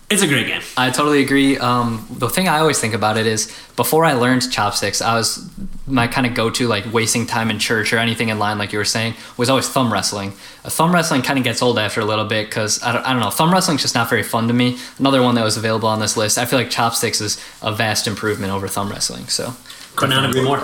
[0.07, 0.61] It's a great game.
[0.77, 1.57] I totally agree.
[1.57, 5.49] Um, the thing I always think about it is before I learned chopsticks, I was
[5.87, 8.77] my kind of go-to like wasting time in church or anything in line, like you
[8.77, 10.33] were saying, was always thumb wrestling.
[10.63, 13.13] Uh, thumb wrestling kind of gets old after a little bit because I don't, I
[13.13, 13.31] don't know.
[13.31, 14.77] Thumb wrestling's just not very fun to me.
[14.99, 16.37] Another one that was available on this list.
[16.37, 19.25] I feel like chopsticks is a vast improvement over thumb wrestling.
[19.27, 19.55] So.
[19.95, 20.59] Could not agree more.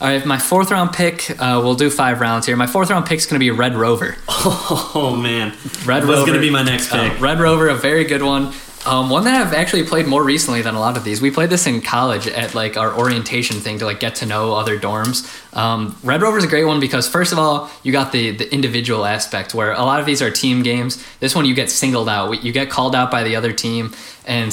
[0.00, 1.28] All right, my fourth round pick.
[1.30, 2.56] Uh, we'll do five rounds here.
[2.56, 4.16] My fourth round pick is going to be Red Rover.
[4.30, 6.12] Oh man, Red Rover.
[6.12, 7.12] Rover going to be my next pick.
[7.12, 8.52] Uh, Red Rover, a very good one.
[8.86, 11.20] Um, one that I've actually played more recently than a lot of these.
[11.20, 14.54] We played this in college at like our orientation thing to like get to know
[14.54, 15.26] other dorms.
[15.56, 18.52] Um, Red Rover is a great one because first of all, you got the the
[18.52, 21.04] individual aspect where a lot of these are team games.
[21.20, 22.42] This one you get singled out.
[22.42, 23.92] You get called out by the other team,
[24.26, 24.48] and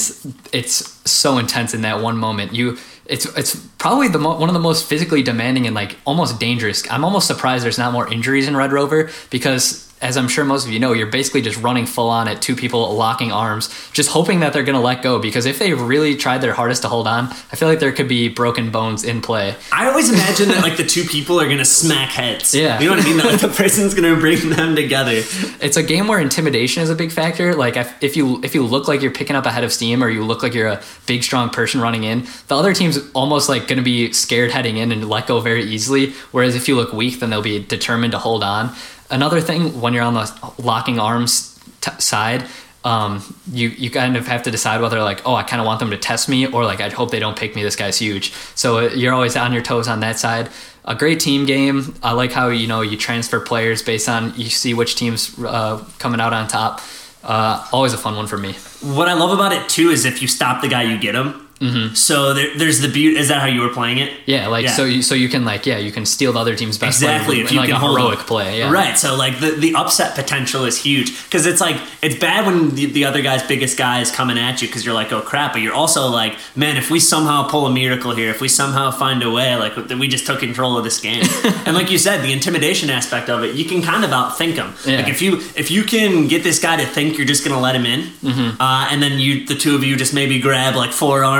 [0.52, 2.52] it's so intense in that one moment.
[2.52, 6.40] You it's it's probably the mo- one of the most physically demanding and like almost
[6.40, 6.88] dangerous.
[6.90, 10.66] I'm almost surprised there's not more injuries in Red Rover because as I'm sure most
[10.66, 14.08] of you know, you're basically just running full on at two people locking arms, just
[14.08, 15.18] hoping that they're going to let go.
[15.18, 18.08] Because if they really tried their hardest to hold on, I feel like there could
[18.08, 19.56] be broken bones in play.
[19.72, 22.54] I always imagine that like the two people are gonna smack heads.
[22.54, 22.78] Yeah.
[22.78, 23.16] you know what I mean.
[23.16, 25.22] That like, the person's gonna bring them together.
[25.60, 27.54] It's a game where intimidation is a big factor.
[27.54, 30.02] Like if, if you if you look like you're picking up a head of steam,
[30.02, 33.48] or you look like you're a big strong person running in, the other team's almost
[33.48, 36.12] like going to be scared heading in and let go very easily.
[36.30, 38.74] Whereas if you look weak, then they'll be determined to hold on.
[39.10, 42.44] Another thing when you're on the locking arms t- side.
[42.84, 45.80] Um, you you kind of have to decide whether like oh I kind of want
[45.80, 48.32] them to test me or like I hope they don't pick me this guy's huge
[48.54, 50.50] so uh, you're always on your toes on that side
[50.84, 54.50] a great team game I like how you know you transfer players based on you
[54.50, 56.80] see which teams uh, coming out on top
[57.24, 60.22] uh, always a fun one for me What I love about it too is if
[60.22, 61.45] you stop the guy, you get him.
[61.60, 61.94] Mm-hmm.
[61.94, 63.16] So there, there's the beauty.
[63.18, 64.12] Is that how you were playing it?
[64.26, 64.72] yeah like Yeah.
[64.72, 67.40] so you so you can like yeah you can steal the other team's best Exactly.
[67.40, 68.26] in If you like can a heroic them.
[68.26, 68.98] play yeah Right.
[68.98, 72.86] So like the, the upset potential is huge because it's like it's bad when the,
[72.86, 75.62] the other guy's biggest guy is coming at you because you're like oh crap, but
[75.62, 79.22] you're also like man if we somehow pull a miracle here, if we somehow find
[79.22, 81.24] a way, like we just took control of this game.
[81.64, 84.74] and like you said, the intimidation aspect of it, you can kind of outthink him.
[84.84, 84.98] Yeah.
[84.98, 87.74] Like if you if you can get this guy to think you're just gonna let
[87.74, 88.60] him in, Mm-hmm.
[88.60, 90.90] uh, and then you the two of you just maybe grab like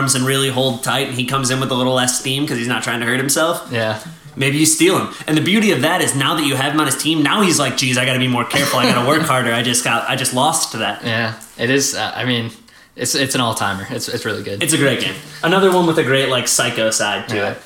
[0.06, 2.58] forearms and really hold tight, and he comes in with a little less steam because
[2.58, 3.98] he's not trying to hurt himself yeah
[4.38, 5.14] maybe you steal him.
[5.26, 7.40] And the beauty of that is now that you have him on his team, now
[7.40, 8.78] he's like, geez, I got to be more careful.
[8.78, 9.50] I got to work harder.
[9.50, 11.02] I just got, I just lost to that.
[11.04, 12.50] yeah it is uh, I mean
[12.96, 15.14] it's it's an all timer it's it's really good It's a great game.
[15.42, 17.50] Another one with a great like psycho side to Yeah.
[17.52, 17.58] it.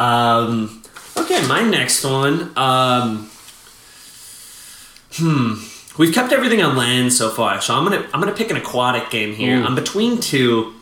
[0.00, 0.82] Um,
[1.16, 2.50] okay, my next one.
[2.56, 3.30] Um,
[5.14, 5.54] hmm.
[5.98, 9.10] We've kept everything on land so far, so I'm gonna I'm gonna pick an aquatic
[9.10, 9.58] game here.
[9.58, 9.64] Ooh.
[9.64, 10.74] I'm between two,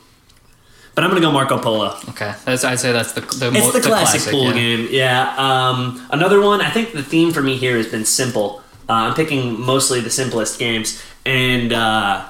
[0.96, 1.94] but I'm gonna go Marco Polo.
[2.08, 4.52] okay that's I'd say that's the the, It's mo- the, classic, pool yeah.
[4.54, 4.88] game.
[4.90, 5.34] Yeah.
[5.36, 6.60] Um, another one.
[6.60, 8.62] I think the theme for me here has been simple.
[8.88, 12.24] Uh, I'm picking mostly the simplest games, and uh,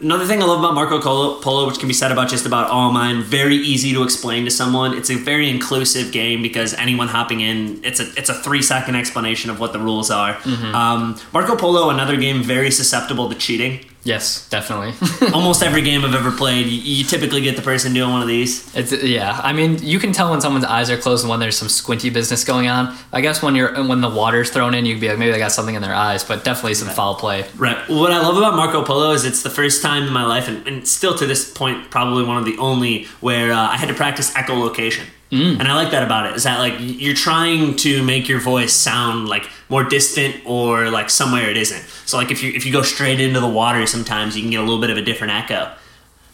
[0.00, 2.70] another thing I love about Marco Polo, Polo, which can be said about just about
[2.70, 4.94] all mine, very easy to explain to someone.
[4.94, 8.94] It's a very inclusive game because anyone hopping in, it's a it's a three second
[8.96, 10.34] explanation of what the rules are.
[10.34, 10.74] Mm-hmm.
[10.74, 13.80] Um, Marco Polo, another game very susceptible to cheating.
[14.04, 14.94] Yes definitely
[15.32, 18.28] Almost every game I've ever played, you, you typically get the person doing one of
[18.28, 18.74] these.
[18.74, 19.40] It's yeah.
[19.42, 22.10] I mean, you can tell when someone's eyes are closed and when there's some squinty
[22.10, 22.96] business going on.
[23.12, 25.52] I guess when you're when the water's thrown in, you'd be like maybe they got
[25.52, 27.46] something in their eyes, but definitely some foul play.
[27.56, 27.76] Right.
[27.88, 30.66] What I love about Marco Polo is it's the first time in my life, and,
[30.66, 33.94] and still to this point, probably one of the only where uh, I had to
[33.94, 35.04] practice echolocation.
[35.30, 35.58] Mm.
[35.58, 36.36] And I like that about it.
[36.36, 41.10] Is that like you're trying to make your voice sound like more distant or like
[41.10, 41.82] somewhere it isn't.
[42.06, 44.60] So like if you if you go straight into the water, sometimes you can get
[44.60, 45.70] a little bit of a different echo.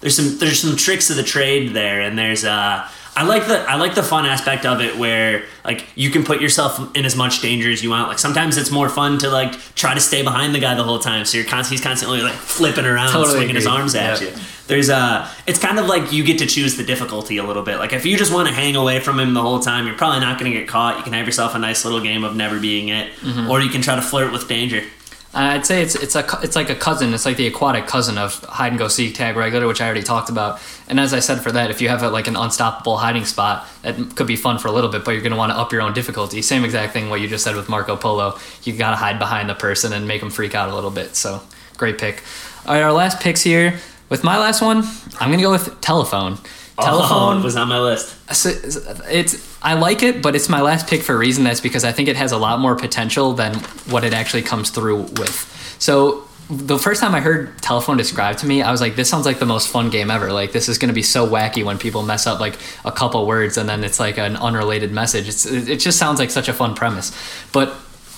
[0.00, 3.60] There's some there's some tricks of the trade there, and there's uh I like the
[3.60, 7.14] I like the fun aspect of it where like you can put yourself in as
[7.14, 8.08] much danger as you want.
[8.08, 10.98] Like sometimes it's more fun to like try to stay behind the guy the whole
[10.98, 14.28] time, so you're he's constantly like flipping around, Totally swinging his arms at Yeah.
[14.30, 14.34] you.
[14.66, 17.78] There's uh it's kind of like you get to choose the difficulty a little bit.
[17.78, 20.20] Like if you just want to hang away from him the whole time, you're probably
[20.20, 20.96] not going to get caught.
[20.98, 23.50] You can have yourself a nice little game of never being it, Mm-hmm.
[23.50, 24.82] or you can try to flirt with danger.
[25.36, 27.12] I'd say it's it's a it's like a cousin.
[27.12, 30.02] It's like the aquatic cousin of hide and go seek tag regular, which I already
[30.02, 30.60] talked about.
[30.88, 33.66] And as I said for that, if you have a, like an unstoppable hiding spot,
[33.82, 35.72] that could be fun for a little bit, but you're going to want to up
[35.72, 36.40] your own difficulty.
[36.40, 38.38] Same exact thing what you just said with Marco Polo.
[38.62, 41.16] You got to hide behind the person and make them freak out a little bit.
[41.16, 41.42] So
[41.76, 42.22] great pick.
[42.66, 43.80] All right, our last picks here.
[44.10, 44.84] With my last one,
[45.18, 46.38] I'm going to go with telephone.
[46.80, 48.16] Telephone oh, was on my list.
[48.34, 48.50] So,
[49.08, 51.44] it's I like it, but it's my last pick for a reason.
[51.44, 53.54] That's because I think it has a lot more potential than
[53.88, 55.76] what it actually comes through with.
[55.78, 59.24] So the first time I heard telephone described to me, I was like, "This sounds
[59.24, 60.32] like the most fun game ever!
[60.32, 63.24] Like this is going to be so wacky when people mess up like a couple
[63.24, 65.28] words and then it's like an unrelated message.
[65.28, 67.12] It's it just sounds like such a fun premise."
[67.52, 67.72] But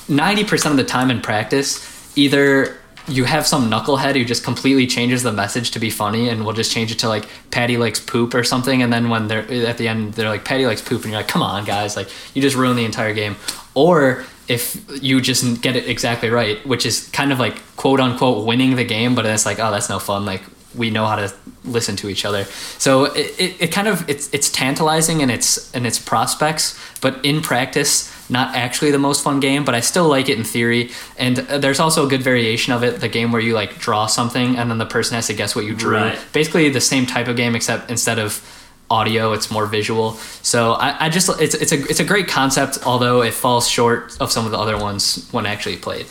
[0.08, 4.86] ninety percent of the time in practice, either you have some knucklehead who just completely
[4.86, 8.00] changes the message to be funny and will just change it to like Paddy likes
[8.00, 11.02] poop or something and then when they're at the end they're like Paddy likes poop
[11.02, 13.36] and you're like come on guys like you just ruin the entire game
[13.74, 18.46] or if you just get it exactly right which is kind of like quote unquote
[18.46, 20.42] winning the game but it's like oh that's no fun like
[20.74, 21.32] we know how to
[21.64, 22.44] listen to each other.
[22.78, 27.22] So it, it, it, kind of it's it's tantalizing in its in its prospects, but
[27.24, 29.64] in practice, not actually the most fun game.
[29.64, 30.90] But I still like it in theory.
[31.18, 34.06] And uh, there's also a good variation of it, the game where you like draw
[34.06, 35.96] something and then the person has to guess what you drew.
[35.96, 36.18] Right.
[36.32, 38.42] Basically the same type of game, except instead of
[38.88, 40.12] audio it's more visual
[40.42, 44.16] so I, I just it's, it's a it's a great concept although it falls short
[44.20, 46.06] of some of the other ones when actually played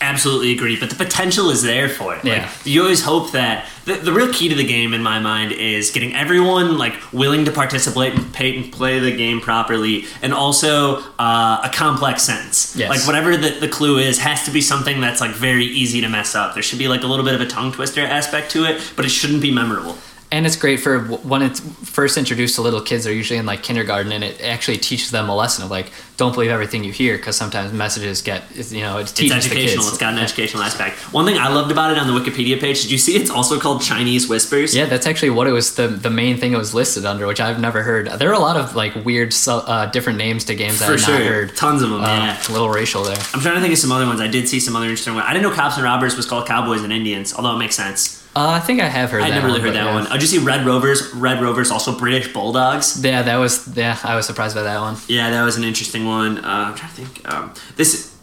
[0.00, 2.24] Absolutely agree, but the potential is there for it.
[2.24, 2.42] Yeah.
[2.42, 5.50] Like, you always hope that the, the real key to the game, in my mind,
[5.52, 10.32] is getting everyone like willing to participate and pay and play the game properly, and
[10.32, 12.76] also uh, a complex sentence.
[12.76, 12.90] Yes.
[12.90, 16.08] Like whatever the, the clue is, has to be something that's like very easy to
[16.08, 16.54] mess up.
[16.54, 19.04] There should be like a little bit of a tongue twister aspect to it, but
[19.04, 19.98] it shouldn't be memorable
[20.30, 23.62] and it's great for when it's first introduced to little kids they're usually in like
[23.62, 27.16] kindergarten and it actually teaches them a lesson of like don't believe everything you hear
[27.16, 29.86] because sometimes messages get you know it it's educational.
[29.86, 30.96] it's got an educational aspect.
[31.14, 33.58] One thing i loved about it on the wikipedia page did you see it's also
[33.58, 34.74] called chinese whispers?
[34.74, 37.40] Yeah that's actually what it was the, the main thing it was listed under which
[37.40, 38.06] i've never heard.
[38.08, 41.00] There are a lot of like weird uh, different names to games that for i've
[41.00, 41.18] sure.
[41.18, 41.56] not heard.
[41.56, 42.48] Tons of them uh, yeah.
[42.48, 43.16] a little racial there.
[43.32, 44.20] I'm trying to think of some other ones.
[44.20, 45.26] I did see some other interesting ones.
[45.28, 48.27] I didn't know cops and robbers was called cowboys and indians although it makes sense
[48.38, 49.22] uh, I think I have heard.
[49.22, 49.94] I that never really heard that yeah.
[49.94, 50.06] one.
[50.06, 51.12] Oh, did you see Red Rovers?
[51.12, 53.02] Red Rovers, also British Bulldogs.
[53.02, 53.76] Yeah, that was.
[53.76, 54.96] Yeah, I was surprised by that one.
[55.08, 56.38] Yeah, that was an interesting one.
[56.38, 57.32] Uh, I'm trying to think.
[57.32, 58.16] Um, this.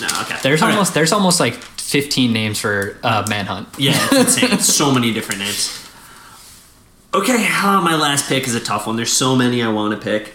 [0.00, 0.36] No, okay.
[0.42, 0.74] There's All right.
[0.74, 3.68] almost there's almost like 15 names for uh, Manhunt.
[3.78, 4.58] Yeah, it's insane.
[4.60, 5.76] so many different names.
[7.12, 8.94] Okay, uh, my last pick is a tough one.
[8.94, 10.34] There's so many I want to pick.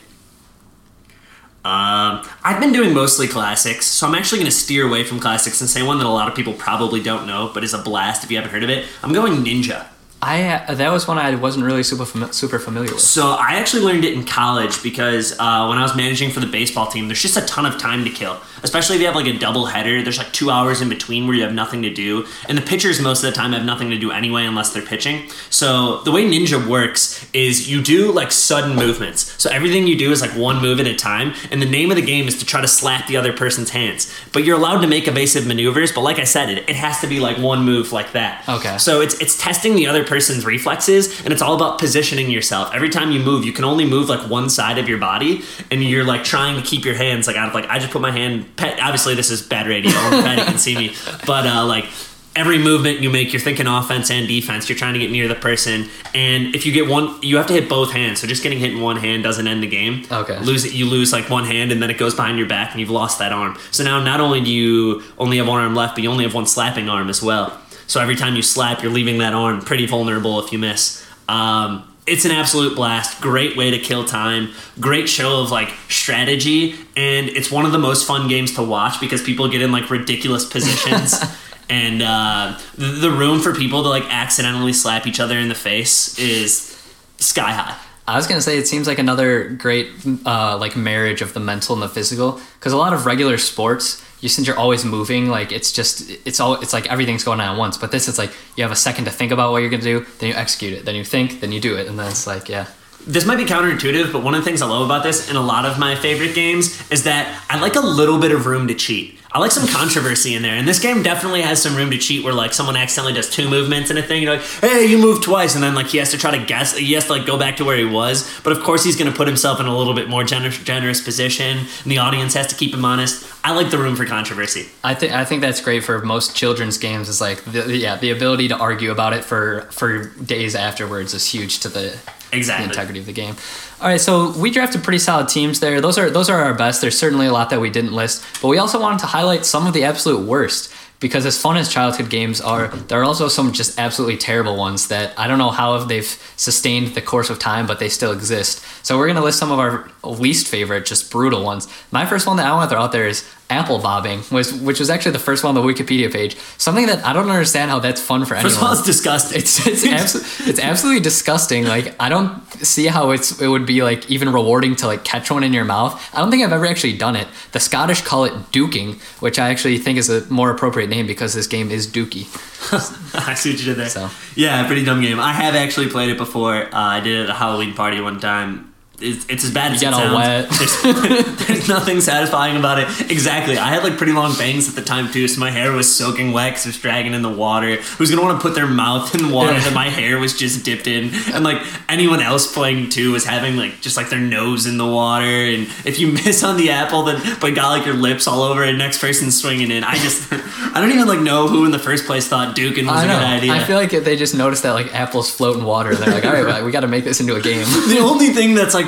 [1.65, 5.61] Um, I've been doing mostly classics, so I'm actually going to steer away from classics
[5.61, 8.23] and say one that a lot of people probably don't know, but is a blast
[8.23, 8.85] if you haven't heard of it.
[9.01, 9.87] I'm going Ninja.
[10.25, 13.01] I uh, that was one I wasn't really super fami- super familiar with.
[13.01, 16.47] So I actually learned it in college because uh, when I was managing for the
[16.47, 18.39] baseball team, there's just a ton of time to kill.
[18.63, 21.35] Especially if you have like a double header, there's like two hours in between where
[21.35, 23.99] you have nothing to do, and the pitchers most of the time have nothing to
[23.99, 25.29] do anyway unless they're pitching.
[25.51, 29.35] So the way Ninja works is you do like sudden movements.
[29.41, 31.97] So everything you do is like one move at a time, and the name of
[31.97, 34.11] the game is to try to slap the other person's hands.
[34.33, 37.07] But you're allowed to make evasive maneuvers, but like I said, it, it has to
[37.07, 38.47] be like one move like that.
[38.49, 38.79] Okay.
[38.79, 42.73] So it's it's testing the other person's reflexes, and it's all about positioning yourself.
[42.73, 45.83] Every time you move, you can only move like one side of your body, and
[45.83, 48.11] you're like trying to keep your hands like out of like I just put my
[48.11, 48.55] hand.
[48.55, 49.91] Pet, obviously, this is bad radio.
[49.91, 50.95] Paddy can see me,
[51.27, 51.85] but uh, like
[52.33, 54.69] every movement you make, you're thinking offense and defense.
[54.69, 57.53] You're trying to get near the person, and if you get one, you have to
[57.53, 58.21] hit both hands.
[58.21, 60.05] So just getting hit in one hand doesn't end the game.
[60.09, 60.39] Okay.
[60.39, 62.79] Lose it, you lose like one hand, and then it goes behind your back, and
[62.79, 63.57] you've lost that arm.
[63.71, 66.33] So now not only do you only have one arm left, but you only have
[66.33, 67.59] one slapping arm as well.
[67.87, 71.05] So every time you slap, you're leaving that arm pretty vulnerable if you miss.
[71.27, 73.21] Um, it's an absolute blast.
[73.21, 74.49] Great way to kill time.
[74.79, 78.99] Great show of like strategy, and it's one of the most fun games to watch
[78.99, 81.15] because people get in like ridiculous positions.
[81.69, 86.17] And uh, the, room for people to like accidentally slap each other in the face
[86.19, 86.71] is
[87.17, 87.77] sky high.
[88.07, 89.89] I was gonna say it seems like another great
[90.25, 94.04] uh, like marriage of the mental and the physical because a lot of regular sports
[94.25, 97.53] you since you're always moving like it's just it's all it's like everything's going on
[97.53, 97.77] at once.
[97.77, 100.05] But this is like you have a second to think about what you're gonna do
[100.19, 100.83] then you execute it.
[100.85, 101.87] Then you think then you do it.
[101.87, 102.65] And then it's like yeah
[103.07, 105.41] This might be counterintuitive, but one of the things I love about this in a
[105.41, 108.73] lot of my favorite games is that I like a little bit of room to
[108.73, 109.19] cheat.
[109.35, 112.23] I like some controversy in there, and this game definitely has some room to cheat
[112.23, 114.23] where like someone accidentally does two movements in a thing.
[114.23, 116.77] You're like, hey, you moved twice, and then like he has to try to guess.
[116.77, 119.11] He has to like go back to where he was, but of course he's going
[119.11, 122.47] to put himself in a little bit more generous, generous position, and the audience has
[122.47, 123.29] to keep him honest.
[123.43, 124.69] I like the room for controversy.
[124.85, 127.09] I think I think that's great for most children's games.
[127.09, 131.27] Is like the, yeah, the ability to argue about it for for days afterwards is
[131.27, 131.99] huge to the
[132.31, 132.67] Exactly.
[132.67, 133.35] the integrity of the game.
[133.81, 135.81] All right, so we drafted pretty solid teams there.
[135.81, 136.81] Those are those are our best.
[136.81, 139.67] There's certainly a lot that we didn't list, but we also wanted to highlight some
[139.67, 143.51] of the absolute worst because as fun as childhood games are, there are also some
[143.51, 146.07] just absolutely terrible ones that I don't know how they've
[146.37, 148.63] sustained the course of time, but they still exist.
[148.83, 151.67] So we're gonna list some of our least favorite, just brutal ones.
[151.91, 154.79] My first one that I want to throw out there is apple bobbing, was which
[154.79, 156.35] was actually the first one on the Wikipedia page.
[156.57, 159.37] Something that I don't understand how that's fun for anyone First of all, it's disgusting.
[159.39, 161.65] It's it's, abso- it's absolutely disgusting.
[161.65, 165.29] Like I don't see how it's it would be like even rewarding to like catch
[165.29, 166.01] one in your mouth.
[166.13, 167.27] I don't think I've ever actually done it.
[167.51, 171.33] The Scottish call it duking, which I actually think is a more appropriate name because
[171.33, 172.25] this game is dookie.
[173.27, 173.89] I see what you did there.
[173.89, 174.09] So.
[174.35, 175.19] Yeah, pretty dumb game.
[175.19, 176.55] I have actually played it before.
[176.55, 178.74] Uh, I did it at a Halloween party one time.
[178.99, 180.15] It's, it's as bad as You it get all sounds.
[180.15, 180.49] wet.
[180.85, 183.11] There's, there's nothing satisfying about it.
[183.11, 183.57] Exactly.
[183.57, 186.31] I had like pretty long bangs at the time too, so my hair was soaking
[186.31, 187.75] wet 'cause it was dragging in the water.
[187.97, 190.87] Who's gonna want to put their mouth in water that my hair was just dipped
[190.87, 191.11] in?
[191.33, 194.87] And like anyone else playing too was having like just like their nose in the
[194.87, 195.25] water.
[195.25, 198.63] And if you miss on the apple, then but got like your lips all over
[198.63, 199.83] it, next person's swinging in.
[199.83, 202.95] I just I don't even like know who in the first place thought duking was
[202.95, 203.19] I a know.
[203.19, 203.53] good idea.
[203.53, 205.93] I feel like they just noticed that like apples float in water.
[205.95, 207.65] They're like, all right, we got to make this into a game.
[207.87, 208.85] the only thing that's like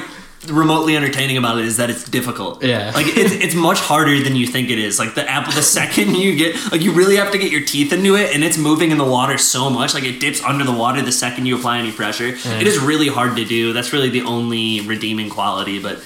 [0.48, 2.64] remotely entertaining about it is that it's difficult.
[2.64, 2.92] Yeah.
[2.94, 5.00] Like it's, it's much harder than you think it is.
[5.00, 7.92] Like the apple, the second you get, like you really have to get your teeth
[7.92, 10.72] into it, and it's moving in the water so much, like it dips under the
[10.72, 12.28] water the second you apply any pressure.
[12.30, 13.74] It is really hard to do.
[13.74, 16.00] That's really the only redeeming quality, but.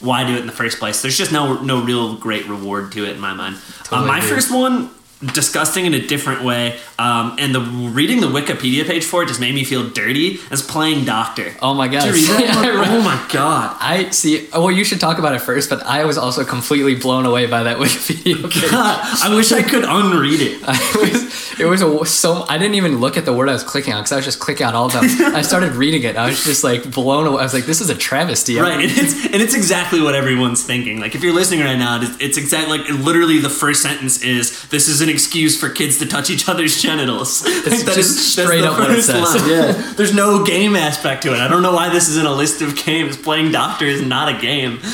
[0.00, 1.00] Why do it in the first place?
[1.00, 3.56] There's just no no real great reward to it in my mind.
[3.56, 4.28] Uh, Totally my agree.
[4.28, 4.90] first one,
[5.32, 9.40] disgusting in a different way, um, and the reading the Wikipedia page for it just
[9.40, 10.38] made me feel dirty.
[10.50, 11.54] As playing doctor.
[11.62, 12.04] Oh my god!
[12.04, 12.80] Did you read that Yeah, I one?
[12.80, 13.76] read- Oh my god.
[13.80, 14.48] I see.
[14.52, 17.62] Well, you should talk about it first, but I was also completely blown away by
[17.64, 18.70] that Wikipedia page.
[18.70, 20.60] God, I wish I could unread it.
[20.64, 22.44] it was, it was a, so.
[22.48, 24.40] I didn't even look at the word I was clicking on because I was just
[24.40, 25.04] clicking on all of them.
[25.34, 26.16] I started reading it.
[26.16, 27.40] I was just like blown away.
[27.40, 30.62] I was like, "This is a travesty." Right, and it's and it's exactly what everyone's
[30.62, 31.00] thinking.
[31.00, 34.68] Like if you're listening right now, it's, it's exactly like literally the first sentence is
[34.68, 37.44] this is an excuse for kids to touch each other's genitals.
[37.46, 39.36] It's just straight up what it says.
[39.48, 41.38] Yeah, there's no game aspect to it.
[41.38, 43.16] I don't know why this is in a list of games.
[43.16, 44.80] Playing Doctor is not a game.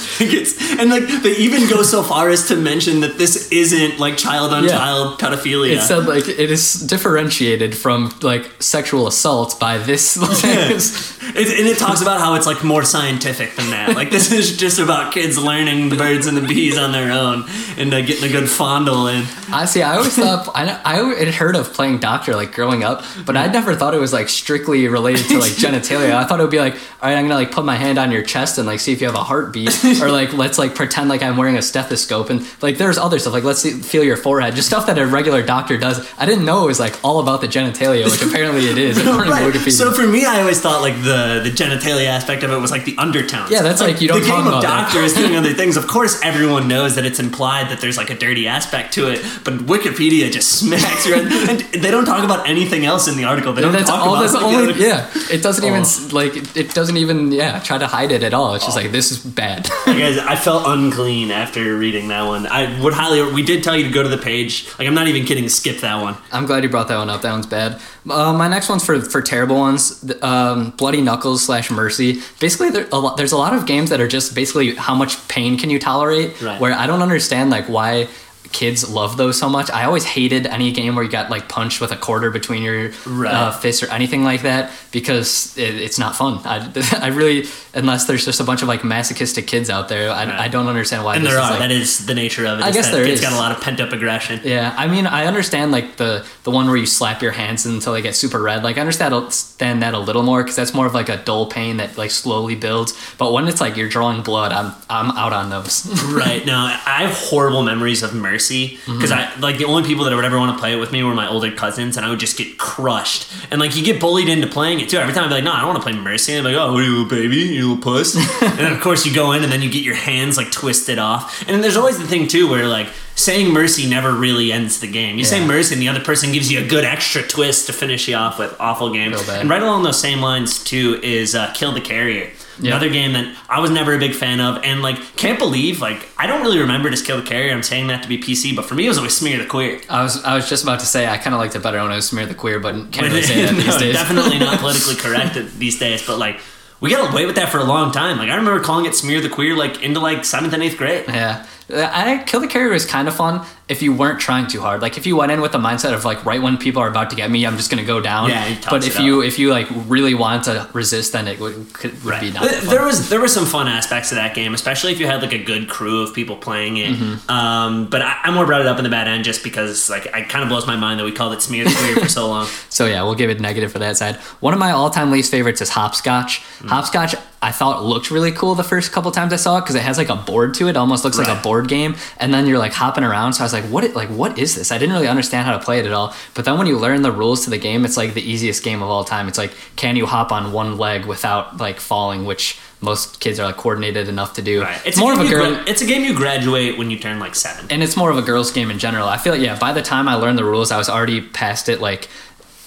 [0.81, 4.53] And like they even go so far as to mention that this isn't like child
[4.53, 4.71] on Yeah.
[4.71, 5.77] child pedophilia.
[5.77, 10.17] It said like it is differentiated from like sexual assault by this.
[10.17, 13.95] It, and it talks about how it's like more scientific than that.
[13.95, 17.45] Like this is just about kids learning the birds and the bees on their own
[17.77, 19.25] and uh, getting a good fondle in.
[19.53, 19.83] I see.
[19.83, 23.47] I always thought I I had heard of playing doctor like growing up, but I
[23.47, 26.13] never thought it was like strictly related to like genitalia.
[26.15, 28.11] I thought it would be like, all right, I'm gonna like put my hand on
[28.11, 31.09] your chest and like see if you have a heartbeat, or like let's like pretend
[31.09, 34.17] like I'm wearing a stethoscope and like there's other stuff like let's see, feel your
[34.17, 35.99] forehead, just stuff that a regular doctor does.
[36.19, 39.31] I didn't know it was like all about the genitalia, which apparently it is according
[39.31, 39.53] Right.
[39.53, 39.73] to Wikipedia.
[39.73, 42.85] So for me, I always thought like the the genitalia aspect of it was like
[42.85, 43.51] the undertones.
[43.51, 44.85] Yeah, that's like, you don't the talk game about of that.
[44.85, 45.77] doctor is doing other things.
[45.77, 49.25] Of course, everyone knows that it's implied that there's like a dirty aspect to it,
[49.45, 53.25] but Wikipedia just smacks you, and, and they don't talk about anything else in the
[53.25, 53.53] article.
[53.53, 54.15] They don't that's talk all.
[54.15, 54.73] about That's the only.
[54.73, 56.09] other- Yeah, it doesn't even Oh.
[56.13, 56.57] like.
[56.57, 57.33] It doesn't even.
[57.33, 58.55] Yeah, try to hide it at all.
[58.55, 58.81] It's just Oh.
[58.83, 59.69] like this is bad.
[59.87, 62.47] Guys, I felt unclean after reading that one.
[62.47, 63.23] I would highly.
[63.33, 64.67] We did tell you to go to the page.
[64.79, 65.49] Like, I'm not even kidding.
[65.49, 66.17] Skip that one.
[66.33, 67.23] I'm glad you brought that one up.
[67.23, 67.81] That one's bad.
[68.09, 70.05] Uh, my next one's for for terrible ones.
[70.23, 72.21] Um, Bloody Knuckles slash Mercy.
[72.39, 75.17] Basically, there, a lot, there's a lot of games that are just basically how much
[75.29, 76.41] pain can you tolerate.
[76.41, 76.61] Right.
[76.61, 78.09] Where I don't understand like why
[78.53, 79.71] kids love those so much.
[79.71, 82.91] I always hated any game where you got like punched with a quarter between your
[83.07, 83.33] Right.
[83.33, 86.41] uh, fists or anything like that because it, it's not fun.
[86.45, 86.71] I,
[87.01, 90.11] I really unless there's just a bunch of like masochistic kids out there.
[90.11, 90.39] I, Right.
[90.41, 91.17] I don't understand why.
[91.17, 91.51] And this there are.
[91.51, 92.65] like, that is the nature of it.
[92.65, 93.27] I guess there kids is.
[93.27, 94.41] got a lot of pent up aggression.
[94.45, 97.93] Yeah, I mean, I understand like the the one where you slap your hands until
[97.93, 98.63] they get super red.
[98.63, 101.47] Like, I understand understand that a little more because that's more of like a dull
[101.47, 102.93] pain that like slowly builds.
[103.19, 105.87] But when it's like you're drawing blood, I'm I'm out on those.
[106.13, 108.40] right now i have horrible memories of mercy
[108.87, 111.03] because i like the only people that would ever want to play it with me
[111.03, 113.31] were my older cousins and i would just get crushed.
[113.51, 114.99] And like you get bullied into playing it too.
[114.99, 116.35] Every time i'd be like no i don't want to play mercy.
[116.35, 118.17] And i'm like oh what are you little baby you little puss.
[118.43, 120.99] And then of course you go in and then you get your hands like twisted
[120.99, 121.41] off.
[121.43, 124.87] And then there's always the thing too where like saying mercy never really ends the
[124.91, 125.19] game.
[125.19, 128.09] You say mercy and the other person gives you a good extra twist to finish
[128.09, 129.17] you off with awful games.
[129.41, 132.31] And right along those same lines too is uh, kill the carrier
[132.61, 132.73] Yeah.
[132.73, 136.09] Another game that I was never a big fan of, and like can't believe like
[136.19, 137.53] I don't really remember Just Kill the Carrier.
[137.53, 139.81] I'm saying that to be PC, but for me it was always Smear the Queer.
[139.89, 141.91] I was I was just about to say I kind of liked it better when
[141.91, 143.95] I was smear the queer, but can't really say that No, these days.
[143.95, 146.41] definitely not politically correct these days, but like
[146.81, 148.17] we got away with that for a long time.
[148.19, 151.05] Like I remember calling it Smear the Queer like into like seventh and eighth grade.
[151.09, 151.47] Yeah.
[151.73, 154.83] I kill the carrier is kind of fun if you weren't trying too hard.
[154.83, 157.11] Like if you went in with the mindset of like right when people are about
[157.11, 158.29] to get me, I'm just gonna go down.
[158.29, 159.05] Yeah, but if up.
[159.05, 162.43] you if you like really want to resist, then it would, could, would be not.
[162.43, 162.75] Th- that fun.
[162.75, 165.33] There was there were some fun aspects of that game, especially if you had like
[165.33, 166.97] a good crew of people playing it.
[166.97, 167.31] Mm-hmm.
[167.31, 170.07] Um, but I, I more brought it up in the bad end just because like
[170.07, 172.29] it kind of blows my mind that we called it Smear the Queer for so
[172.29, 172.49] long.
[172.71, 174.17] So yeah, we'll give it negative for that side.
[174.41, 176.41] One of my all-time least favorites is hopscotch.
[176.61, 176.69] Mm.
[176.69, 179.83] Hopscotch, I thought looked really cool the first couple times I saw it because it
[179.83, 180.71] has like a board to it.
[180.71, 183.35] it almost looks like a board game, and then you're like hopping around.
[183.35, 183.85] So I was like, what?
[183.85, 184.71] it- Like what is this?
[184.73, 186.15] I didn't really understand how to play it at all.
[186.35, 188.83] But then when you learn the rules to the game, it's like the easiest game
[188.83, 189.29] of all time.
[189.29, 193.45] It's like can you hop on one leg without like falling, which most kids are
[193.47, 194.63] like coordinated enough to do.
[194.63, 194.81] Right.
[194.87, 195.55] It's more of a girl.
[195.55, 197.67] gra- it's a game you graduate when you turn like seven.
[197.71, 199.07] and it's more of a girls' game in general.
[199.07, 199.59] I feel like yeah.
[199.59, 201.81] By the time I learned the rules, I was already past it.
[201.81, 202.09] Like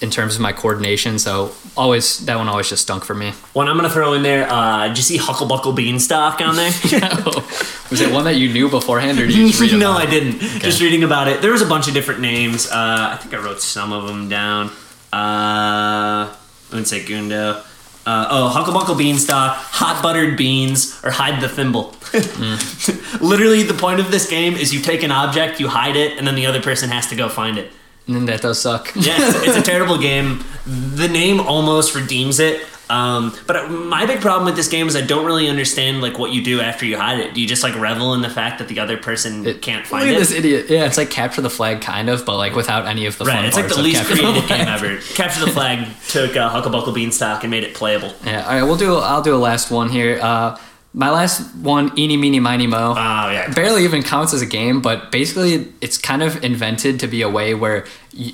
[0.00, 3.30] in terms of my coordination, so always that one always just stunk for me.
[3.54, 4.46] One I'm gonna throw in there.
[4.48, 6.70] Uh, did you see Hucklebuckle Beanstalk on there?
[7.90, 10.38] was it one that you knew beforehand, or did you just read no, I didn't.
[10.60, 11.42] Just reading about it.
[11.42, 12.66] There was a bunch of different names.
[12.66, 14.70] Uh, I think I wrote some of them down.
[15.12, 16.34] Uh,
[16.72, 17.62] un segundo.
[18.06, 21.94] Uh, oh, Hucklebuckle Beanstalk, Hot Buttered Beans, or Hide the Thimble.
[23.26, 26.26] Literally, the point of this game is you take an object, you hide it, and
[26.26, 27.72] then the other person has to go find it.
[28.06, 28.92] Mm, that does suck.
[28.94, 30.44] Yeah, it's, it's a terrible game.
[30.66, 32.66] The name almost redeems it.
[32.90, 36.32] Um, but my big problem with this game is I don't really understand like what
[36.32, 37.32] you do after you hide it.
[37.34, 40.10] Do you just like revel in the fact that the other person It- can't find
[40.10, 40.18] it?
[40.18, 40.66] this idiot.
[40.68, 43.36] Yeah, it's like capture the flag, kind of, but like without any of the Right,
[43.36, 44.96] fun it's like the least Capture the creative game ever.
[45.14, 48.12] Capture the Flag took uh, Hucklebuckle Beanstalk and made it playable.
[48.24, 48.42] Yeah.
[48.44, 48.96] All right, we'll do.
[48.96, 50.18] I'll do a last one here.
[50.20, 50.58] Uh,
[50.94, 52.94] my last one, eeny meeny miny mo.
[52.96, 57.08] Oh yeah, barely even counts as a game, but basically it's kind of invented to
[57.08, 57.84] be a way where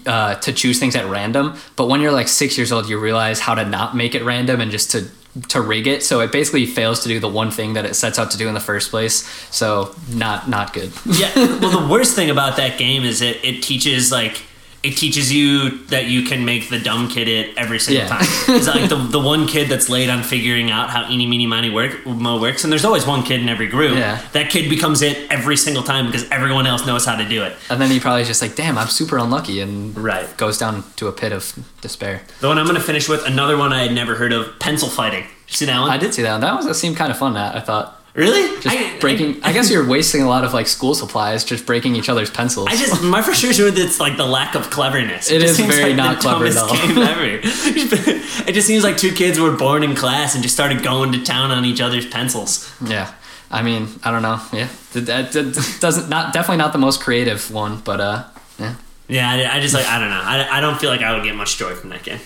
[0.07, 1.57] uh, to choose things at random.
[1.77, 4.61] But when you're like six years old, you realize how to not make it random
[4.61, 5.09] and just to
[5.49, 6.03] to rig it.
[6.03, 8.47] So it basically fails to do the one thing that it sets out to do
[8.49, 9.25] in the first place.
[9.51, 10.93] So not not good.
[11.07, 11.31] yeah.
[11.61, 14.43] Well, the worst thing about that game is it it teaches like.
[14.83, 18.09] It teaches you that you can make the dumb kid it every single Yeah.
[18.09, 18.27] time.
[18.57, 21.69] It's like the, the one kid that's late on figuring out how eeny, meeny, miny
[21.69, 23.93] work, mo works, and there's always one kid in every group.
[23.99, 24.19] Yeah.
[24.33, 27.55] That kid becomes it every single time because everyone else knows how to do it.
[27.69, 30.35] And then he probably just like, damn, I'm super unlucky, and Right.
[30.39, 32.23] goes down to a pit of despair.
[32.41, 34.89] The one I'm going to finish with, another one I had never heard of, pencil
[34.89, 35.25] fighting.
[35.25, 35.91] Did you see that one?
[35.91, 36.33] I did see that.
[36.33, 36.41] One.
[36.41, 37.35] That was that seemed kind of fun.
[37.35, 38.00] That I thought.
[38.15, 38.61] Really?
[38.61, 39.43] Just I, breaking.
[39.43, 42.67] I, guess you're wasting a lot of like school supplies just breaking each other's pencils.
[42.69, 45.31] I just my frustration with it's like the lack of cleverness.
[45.31, 46.71] It just seems very like not clever at all.
[46.73, 51.23] it just seems like two kids were born in class and just started going to
[51.23, 52.73] town on each other's pencils.
[52.85, 53.13] Yeah,
[53.51, 54.41] I mean, I don't know.
[54.53, 58.25] Yeah, that doesn't not definitely not the most creative one, but uh,
[58.59, 58.75] yeah.
[59.07, 60.21] Yeah, I, I just like I don't know.
[60.23, 62.21] I, I don't feel like I would get much joy from that game.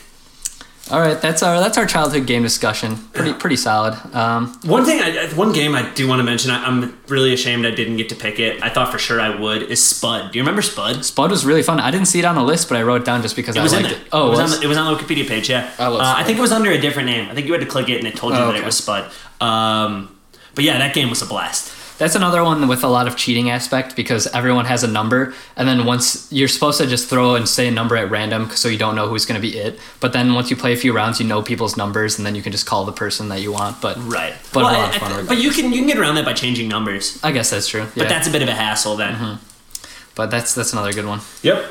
[0.91, 2.97] All right, that's our that's our childhood game discussion.
[3.14, 3.95] Pretty pretty solid.
[4.14, 6.51] Um, One thing, I, one game I do want to mention.
[6.51, 8.62] I, I'm really ashamed I didn't get to pick it.
[8.62, 9.62] I thought for sure I would.
[9.62, 10.32] Is Spud?
[10.32, 11.03] Do you remember Spud?
[11.03, 11.80] Spud was really fun.
[11.80, 13.64] I didn't see it on the list, but I wrote it down just because I
[13.66, 13.99] liked it.
[14.12, 14.55] Oh, it was, was?
[14.55, 15.49] on the, it was on the Wikipedia page.
[15.49, 17.30] Yeah, I uh, I think it was under a different name.
[17.30, 18.61] I think you had to click it and it told you Oh, that okay.
[18.62, 19.11] it was Spud.
[19.41, 20.14] Um,
[20.55, 21.72] but yeah, that game was a blast.
[21.97, 25.68] That's another one with a lot of cheating aspect because everyone has a number, and
[25.68, 28.76] then once you're supposed to just throw and say a number at random so you
[28.78, 29.78] don't know who's going to be it.
[30.01, 32.42] But then once you play a few rounds, you know people's numbers, and then you
[32.42, 33.80] can just call the person that you want.
[33.80, 34.34] But Right.
[34.53, 36.16] But a Well, lot of I- fun I- but you can you can get around
[36.16, 37.18] that by changing numbers.
[37.22, 37.82] I guess that's true.
[37.82, 37.90] Yeah.
[37.97, 39.14] But that's a bit of a hassle then.
[39.14, 39.34] Mm-hmm.
[40.16, 41.20] but that's that's another good one.
[41.42, 41.64] Yep.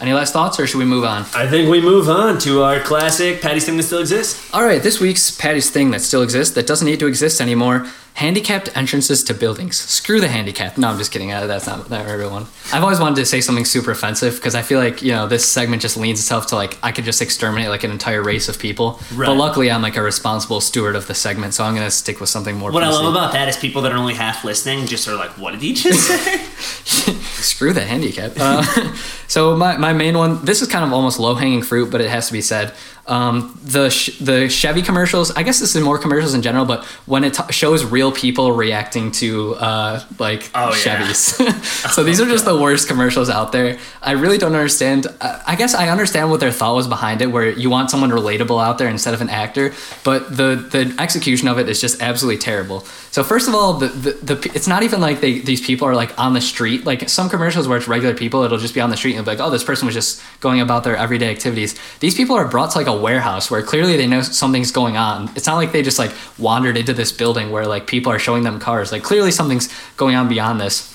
[0.00, 1.22] Any last thoughts, or should we move on?
[1.34, 4.52] I think we move on to our classic Paddy's thing that still exists.
[4.52, 7.86] All right, this week's Paddy's thing that still exists that doesn't need to exist anymore:
[8.16, 9.76] handicapped entrances to buildings.
[9.76, 10.78] Screw the handicap.
[10.78, 11.32] No, I'm just kidding.
[11.32, 12.46] Uh, That's not that everyone.
[12.72, 15.44] I've always wanted to say something super offensive because I feel like you know this
[15.46, 18.58] segment just leans itself to like I could just exterminate like an entire race of
[18.58, 19.00] people.
[19.14, 19.26] Right.
[19.26, 22.28] But luckily, I'm like a responsible steward of the segment, so I'm gonna stick with
[22.30, 22.72] something more.
[22.72, 25.30] What I love about that is people that are only half listening just are like,
[25.38, 26.36] "What did he just say?"
[27.42, 28.32] Screw the handicap.
[28.36, 28.62] Uh,
[29.28, 32.08] so my, my main one, this is kind of almost low hanging fruit, but it
[32.08, 32.72] has to be said.
[33.06, 35.30] Um, the sh- the Chevy commercials.
[35.30, 38.52] I guess this is more commercials in general, but when it t- shows real people
[38.52, 41.02] reacting to uh, like Oh, yeah.
[41.02, 43.78] Chevys, so these are just the worst commercials out there.
[44.02, 45.06] I really don't understand.
[45.20, 48.10] I, I guess I understand what their thought was behind it, where you want someone
[48.10, 49.72] relatable out there instead of an actor,
[50.04, 52.80] but the the execution of it is just absolutely terrible.
[53.10, 55.94] So first of all, the the, the it's not even like they these people are
[55.94, 56.84] like on the street.
[56.84, 59.30] Like some commercials where it's regular people, it'll just be on the street and be
[59.30, 61.74] like, oh, this person was just going about their everyday activities.
[62.00, 65.30] These people are brought to like a warehouse where clearly they know something's going on.
[65.36, 68.42] It's not like they just like wandered into this building where like people are showing
[68.42, 68.92] them cars.
[68.92, 70.92] Like clearly something's going on beyond this.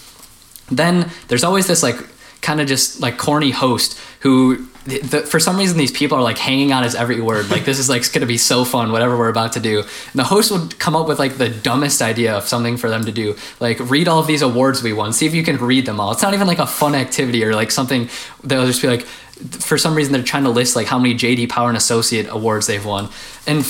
[0.69, 1.97] Then there's always this like
[2.41, 6.23] kind of just like corny host who the, the, for some reason these people are
[6.23, 7.49] like hanging on his every word.
[7.51, 9.79] Like this is like to be so fun whatever we're about to do.
[9.79, 13.05] And the host would come up with like the dumbest idea of something for them
[13.05, 13.35] to do.
[13.59, 16.11] Like read all of these awards we won see if you can read them all.
[16.11, 18.09] It's not even like a fun activity or like something
[18.43, 19.05] they'll just be like
[19.49, 22.67] for some reason they're trying to list like how many JD Power and Associate awards
[22.67, 23.09] they've won.
[23.47, 23.59] And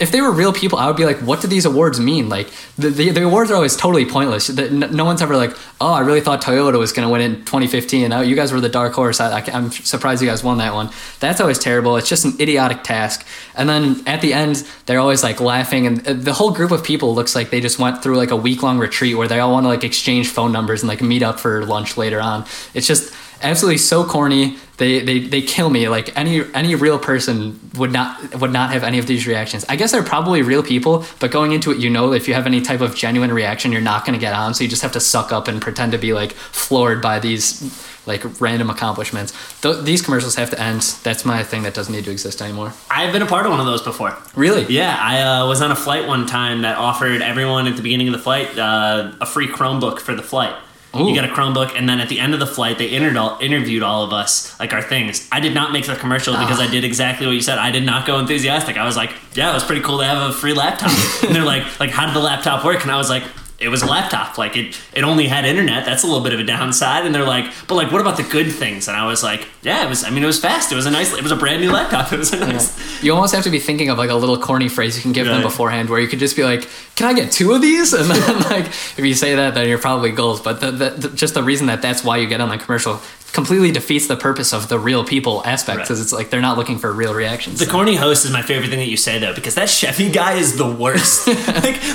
[0.00, 2.28] if they were real people, I would be like, what do these awards mean?
[2.28, 4.48] Like the, the, the awards are always totally pointless.
[4.50, 8.10] No one's ever like, oh, I really thought Toyota was going to win in 2015.
[8.10, 9.20] Now you guys were the dark horse.
[9.20, 10.90] I, I'm surprised you guys won that one.
[11.20, 11.96] That's always terrible.
[11.96, 13.26] It's just an idiotic task.
[13.54, 16.82] And then at the end, they're always like laughing, and uh, the whole group of
[16.84, 19.52] people looks like they just went through like a week long retreat where they all
[19.52, 22.44] want to like exchange phone numbers and like meet up for lunch later on.
[22.74, 24.56] It's just absolutely so corny.
[24.78, 25.88] They, they they kill me.
[25.88, 29.64] Like any any real person would not would not have any of these reactions.
[29.68, 32.46] I guess they're probably real people, but going into it, you know, if you have
[32.46, 34.54] any type of genuine reaction, you're not going to get on.
[34.54, 37.62] So you just have to suck up and pretend to be like floored by these
[38.06, 39.32] like random accomplishments.
[39.60, 40.82] Th- these commercials have to end.
[41.04, 42.72] That's my thing that doesn't need to exist anymore.
[42.90, 44.16] I've been a part of one of those before.
[44.34, 44.64] Really?
[44.64, 48.08] Yeah, I uh, was on a flight one time that offered everyone at the beginning
[48.08, 50.56] of the flight uh, a free Chromebook for the flight.
[50.94, 51.08] Ooh.
[51.08, 53.82] You get a Chromebook, and then at the end of the flight, they inter- interviewed
[53.82, 55.26] all of us, like our things.
[55.32, 56.64] I did not make the commercial because Ah.
[56.64, 57.58] I did exactly what you said.
[57.58, 58.76] I did not go enthusiastic.
[58.76, 60.90] I was like, "Yeah, it was pretty cool to have a free laptop."
[61.24, 63.22] and they're like, "Like, how did the laptop work?" And I was like,
[63.62, 64.36] "It was a laptop.
[64.38, 65.84] Like, it it only had internet.
[65.84, 68.22] That's a little bit of a downside." And they're like, "But like, what about the
[68.24, 70.04] good things?" And I was like, "Yeah, it was.
[70.04, 70.72] I mean, it was fast.
[70.72, 71.12] It was a nice.
[71.12, 72.12] It was a brand new laptop.
[72.12, 74.68] It was a nice." You almost have to be thinking of like a little corny
[74.68, 77.32] phrase you can give them beforehand, where you could just be like, "Can I get
[77.32, 80.42] two of these?" And then like, if you say that, then you're probably gold.
[80.42, 83.00] But the, the, the, just the reason that that's why you get on the commercial
[83.32, 85.84] completely defeats the purpose of the real people aspect Right.
[85.84, 87.58] because it's like they're not looking for real reactions.
[87.58, 90.34] The corny host is my favorite thing that you say though, because that Chevy guy
[90.34, 91.26] is the worst.
[91.26, 91.36] like,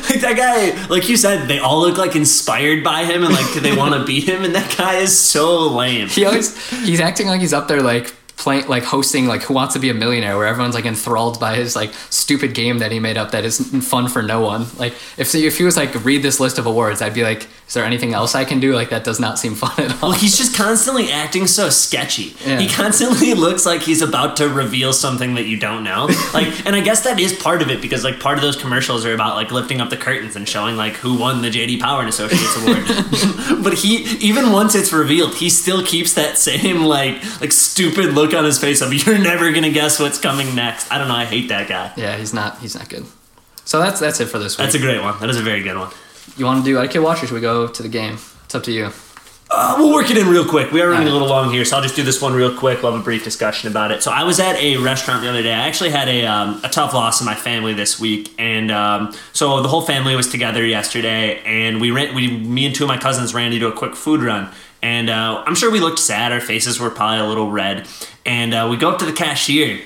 [0.10, 3.54] like that guy, like you said, they all look like inspired by him and like
[3.56, 6.08] they want to beat him, and that guy is so lame.
[6.08, 9.74] he always he's acting like he's up there like playing like hosting like Who Wants
[9.74, 13.00] to Be a Millionaire, where everyone's like enthralled by his like stupid game that he
[13.00, 14.68] made up that is fun for no one.
[14.78, 17.74] Like if if he was like read this list of awards, I'd be like, is
[17.74, 18.74] there anything else I can do?
[18.74, 20.10] Like that does not seem fun at all.
[20.10, 22.36] Well, he's just constantly acting so sketchy.
[22.46, 22.60] Yeah.
[22.60, 26.10] He constantly looks like he's about to reveal something that you don't know.
[26.34, 29.06] Like, and I guess that is part of it because like part of those commercials
[29.06, 32.02] are about like lifting up the curtains and showing like who won the JD Power
[32.02, 33.64] and Associates award.
[33.64, 38.27] but he even once it's revealed, he still keeps that same like like stupid look
[38.34, 40.92] on his face of you're never gonna guess what's coming next.
[40.92, 41.16] I don't know.
[41.16, 41.92] I hate that guy.
[41.96, 43.06] Yeah, he's not he's not good.
[43.66, 44.66] So that's that's it for this week.
[44.66, 45.20] That's a great one.
[45.20, 45.92] That is a very good one.
[46.38, 48.18] you want to do etiquette watch or should we go to the game?
[48.46, 48.92] It's up to you.
[49.50, 50.72] Uh, we'll work it in real quick.
[50.72, 52.84] We are running a little long here, so I'll just do this one real quick.
[52.84, 54.04] We'll have a brief discussion about it.
[54.04, 55.54] So I was at a restaurant the other day.
[55.54, 59.14] I actually had a, um, a tough loss in my family this week, and um,
[59.32, 62.14] so the whole family was together yesterday, and we ran.
[62.14, 64.50] We, me and two of my cousins ran to do a quick food run,
[64.82, 66.34] and uh, I'm sure we looked sad.
[66.34, 67.88] Our faces were probably a little red,
[68.28, 69.80] and uh, we go up to the cashier,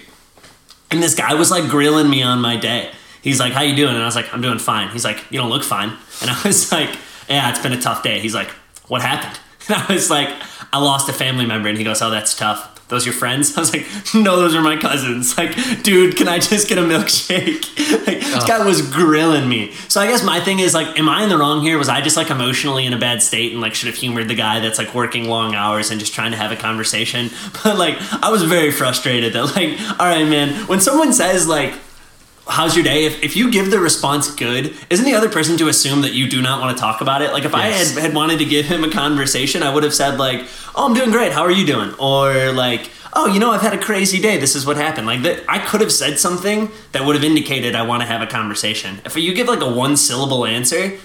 [0.89, 2.92] and this guy was like grilling me on my day.
[3.22, 5.39] He's like, "How you doing?" And I was like, "I'm doing fine." He's like, "You
[5.39, 6.89] don't look fine." And I was like,
[7.30, 8.50] "Yeah, it's been a tough day." He's like,
[8.88, 9.39] "What happened?"
[9.70, 10.28] And I was like,
[10.74, 13.58] "I lost a family member." And he goes, "Oh, that's tough." Those your friends?
[13.58, 15.36] I was like, no, those are my cousins.
[15.42, 17.66] Like, dude, can I just get a milkshake?
[18.06, 19.72] Like, this guy was grilling me.
[19.88, 21.78] So I guess my thing is like, am I in the wrong here?
[21.78, 24.36] Was I just like emotionally in a bad state and like should have humored the
[24.36, 27.30] guy that's like working long hours and just trying to have a conversation?
[27.64, 31.74] But like, I was very frustrated that like, all right, man, when someone says like,
[32.52, 33.06] how's your day?
[33.06, 36.28] If, if you give the response good, isn't the other person to assume that you
[36.28, 37.32] do not want to talk about it?
[37.32, 37.97] Like if Yes.
[37.97, 40.41] I had, had wanted to give him a conversation, I would have said like,
[40.76, 41.32] oh, I'm doing great.
[41.32, 41.93] How are you doing?
[41.99, 44.38] Or like, oh, you know, I've had a crazy day.
[44.38, 45.08] This is what happened.
[45.08, 48.22] Like that, I could have said something that would have indicated I want to have
[48.22, 49.02] a conversation.
[49.06, 50.97] If you give like a one syllable answer,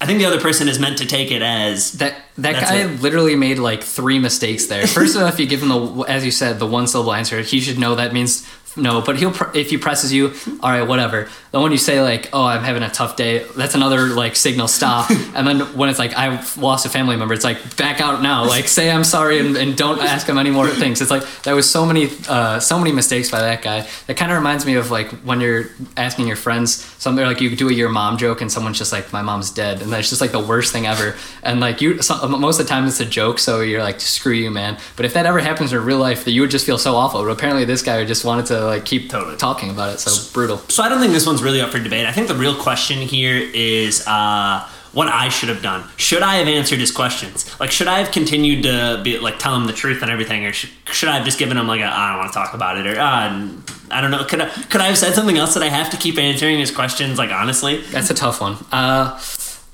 [0.00, 3.00] I think the other person is meant to take it as That that guy it.
[3.00, 4.86] literally made like three mistakes there.
[4.86, 7.40] First off, you give him the as you said the one syllable answer.
[7.40, 8.46] He should know that means
[8.76, 9.00] no.
[9.00, 11.28] But he'll pr- if he presses you, all right, whatever.
[11.50, 13.44] The when you say like, oh, I'm having a tough day.
[13.56, 15.10] That's another like signal stop.
[15.34, 18.46] and then when it's like I've lost a family member, it's like back out now.
[18.46, 21.00] Like say I'm sorry and, and don't ask him any more things.
[21.00, 23.86] It's like there was so many uh, so many mistakes by that guy.
[24.06, 25.66] That kind of reminds me of like when you're
[25.96, 29.12] asking your friends something like you do a your mom joke and someone's just like
[29.12, 31.14] my mom's dead and that's just like the worst thing ever.
[31.42, 34.32] And like you, so, most of the time it's a joke, so you're like screw
[34.32, 34.78] you, man.
[34.96, 37.22] But if that ever happens in real life, that you would just feel so awful.
[37.22, 39.36] But apparently this guy just wanted to like keep Totally.
[39.36, 39.98] talking about it.
[39.98, 40.58] So brutal.
[40.68, 42.06] So I don't think this one's really up for debate.
[42.06, 45.88] I think the real question here is uh, what I should have done.
[45.96, 47.58] Should I have answered his questions?
[47.60, 50.52] Like, should I have continued to be like tell him the truth and everything, or
[50.52, 52.78] should, should I have just given him like a, I don't want to talk about
[52.78, 53.48] it, or uh,
[53.90, 54.24] I don't know.
[54.24, 56.70] Could I could I have said something else that I have to keep answering his
[56.70, 57.18] questions?
[57.18, 58.56] Like honestly, That's a tough one.
[58.72, 59.18] Uh,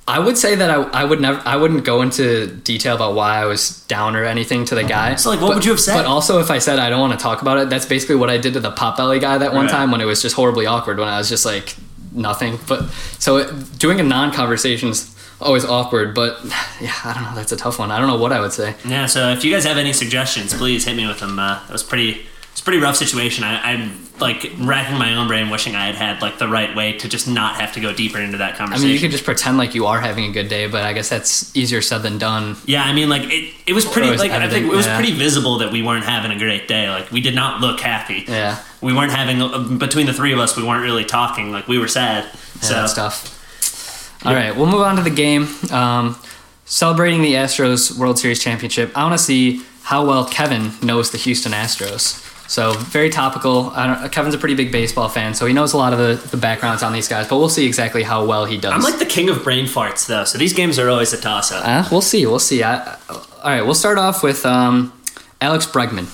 [0.09, 3.37] I would say that I, I would never I wouldn't go into detail about why
[3.41, 5.15] I was down or anything to the guy.
[5.15, 5.95] So, like, what But- would you have said?
[5.95, 8.29] But also, if I said I don't want to talk about it, that's basically what
[8.29, 9.71] I did to the Potbelly guy that one Right.
[9.73, 11.77] time when it was just horribly awkward when I was just like
[12.13, 12.59] nothing.
[12.67, 12.91] But
[13.21, 16.15] so it- doing a non-conversation is always awkward.
[16.17, 16.41] But
[16.81, 17.35] yeah, I don't know.
[17.37, 17.93] That's a tough one.
[17.93, 18.75] I don't know what I would say.
[18.85, 21.39] Yeah, so if you guys have any suggestions, please hit me with them.
[21.39, 22.27] Uh, that was pretty.
[22.53, 23.45] It's a pretty rough situation.
[23.45, 26.97] I, I'm like racking my own brain, wishing I had had like the right way
[26.99, 28.85] to just not have to go deeper into that conversation.
[28.85, 30.93] I mean, you could just pretend like you are having a good day, but I
[30.93, 32.57] guess that's easier said than done.
[32.67, 33.55] yeah, I mean, like it.
[33.67, 34.09] It was pretty.
[34.09, 34.97] It was like I think it was yeah.
[34.97, 36.89] pretty visible that we weren't having a great day.
[36.89, 38.25] Like we did not look happy.
[38.29, 38.63] Yeah.
[38.81, 40.57] We weren't having uh, between the three of us.
[40.57, 41.53] We weren't really talking.
[41.53, 42.25] Like we were sad.
[42.63, 44.25] Yeah, so tough.
[44.25, 45.49] All right, we'll move on to the game.
[45.73, 46.17] Um,
[46.65, 48.97] celebrating the Astros World Series championship.
[48.97, 52.32] I want to see how well Kevin knows the Houston Astros.
[52.49, 53.71] So very topical.
[53.71, 56.29] I don't, Kevin's a pretty big baseball fan, so he knows a lot of the,
[56.29, 57.29] the backgrounds on these guys.
[57.29, 58.73] But we'll see exactly how well he does.
[58.73, 60.25] I'm like the king of brain farts, though.
[60.25, 61.67] So these games are always a toss up.
[61.67, 62.27] Uh, we'll see.
[62.27, 62.63] We'll see.
[62.63, 64.93] I, all right, we'll start off with um,
[65.41, 66.09] Alex Bregman.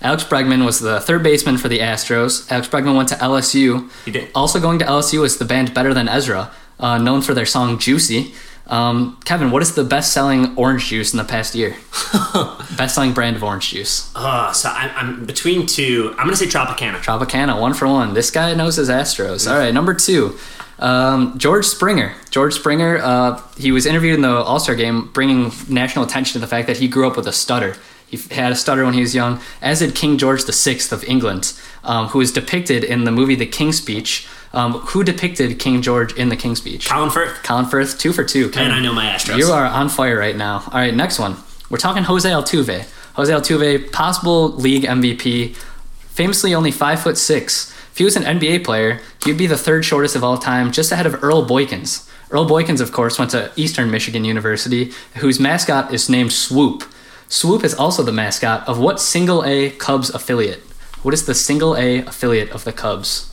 [0.00, 2.50] Alex Bregman was the third baseman for the Astros.
[2.50, 3.88] Alex Bregman went to LSU.
[4.04, 4.30] He did.
[4.34, 7.78] Also going to LSU is the band Better Than Ezra, uh, known for their song
[7.78, 8.34] Juicy.
[8.66, 11.76] Um, Kevin, what is the best-selling orange juice in the past year?
[12.76, 14.10] best-selling brand of orange juice.
[14.14, 16.14] Oh, so I'm, I'm between two.
[16.18, 16.96] I'm gonna say Tropicana.
[16.98, 18.14] Tropicana, one for one.
[18.14, 19.50] This guy knows his Astros.
[19.50, 20.38] All right, number two,
[20.78, 22.14] um, George Springer.
[22.30, 26.38] George Springer, uh, he was interviewed in the All Star game, bringing national attention to
[26.38, 27.76] the fact that he grew up with a stutter.
[28.06, 31.54] He had a stutter when he was young, as did King George VI of England,
[31.82, 34.28] um, who is depicted in the movie The King's Speech.
[34.54, 36.88] Um, who depicted King George in The King's Speech?
[36.88, 37.42] Colin Firth.
[37.42, 38.50] Colin Firth, two for two.
[38.54, 39.38] And I know my Astros.
[39.38, 40.62] You are on fire right now.
[40.66, 41.36] All right, next one.
[41.70, 42.86] We're talking Jose Altuve.
[43.14, 47.70] Jose Altuve, possible league MVP, famously only five foot six.
[47.92, 50.92] If he was an NBA player, he'd be the third shortest of all time, just
[50.92, 52.08] ahead of Earl Boykins.
[52.30, 56.84] Earl Boykins, of course, went to Eastern Michigan University, whose mascot is named Swoop.
[57.28, 60.60] Swoop is also the mascot of what single A Cubs affiliate?
[61.02, 63.31] What is the single A affiliate of the Cubs?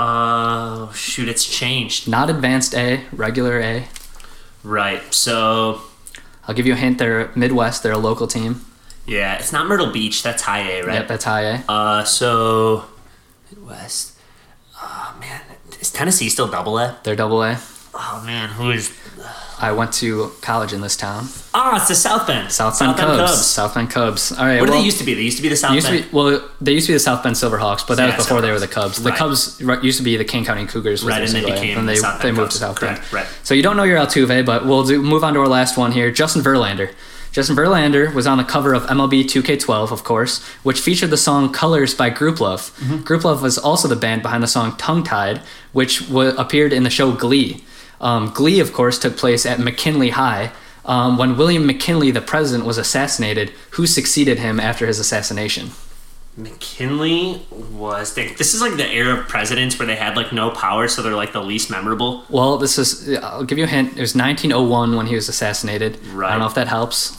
[0.00, 2.06] Oh shoot, it's changed.
[2.06, 3.86] Not advanced A, regular A.
[4.62, 5.02] Right.
[5.12, 5.82] So
[6.46, 6.98] I'll give you a hint.
[6.98, 7.82] They're Midwest.
[7.82, 8.64] They're a local team.
[9.06, 10.22] yeah, it's not Myrtle Beach.
[10.22, 10.94] That's high A, right?
[11.00, 11.64] Yep, that's high A.
[11.68, 12.84] Uh, so
[13.50, 14.14] Midwest.
[14.80, 15.40] Oh man,
[15.80, 16.96] is Tennessee still double A?
[17.02, 17.58] They're double A.
[17.92, 18.96] Oh man, who is?
[19.60, 21.26] I went to college in this town.
[21.52, 22.52] Ah, it's the South Bend.
[22.52, 23.44] South Bend Cubs.
[23.46, 24.32] South Bend Cubs.
[24.32, 24.60] All right.
[24.60, 25.14] What did well, they used to be?
[25.14, 26.10] They used to be the South used to Bend.
[26.10, 28.40] be, well, they used to be the South Bend Silverhawks, but that Yeah, was before
[28.40, 29.02] they were the Cubs.
[29.02, 29.18] The Right.
[29.18, 31.02] Cubs used to be the Kane County Cougars.
[31.02, 32.54] Right, and A, became and they, the South they Bend moved Cubs.
[32.54, 33.00] to South Bend.
[33.12, 33.26] Right.
[33.42, 35.92] So you don't know your Altuve, but we'll do, move on to our last one
[35.92, 36.10] here.
[36.10, 36.92] Justin Verlander.
[37.30, 41.52] Justin Verlander was on the cover of MLB 2K12, of course, which featured the song
[41.52, 42.70] "Colors" by Grouplove.
[42.80, 42.96] Mm-hmm.
[43.04, 45.42] Grouplove was also the band behind the song "Tongue Tied,"
[45.72, 47.62] which wa appeared in the show Glee.
[48.00, 50.52] Um, Glee, of course, took place at McKinley High.
[50.84, 55.70] Um, when William McKinley, the president, was assassinated, who succeeded him after his assassination?
[56.38, 58.14] McKinley was.
[58.14, 61.02] They, this is like the era of presidents where they had like no power, so
[61.02, 62.24] they're like the least memorable.
[62.30, 63.18] Well, this is.
[63.18, 63.98] I'll give you a hint.
[63.98, 65.98] It was 1901 when he was assassinated.
[66.16, 67.16] I don't know if that helps.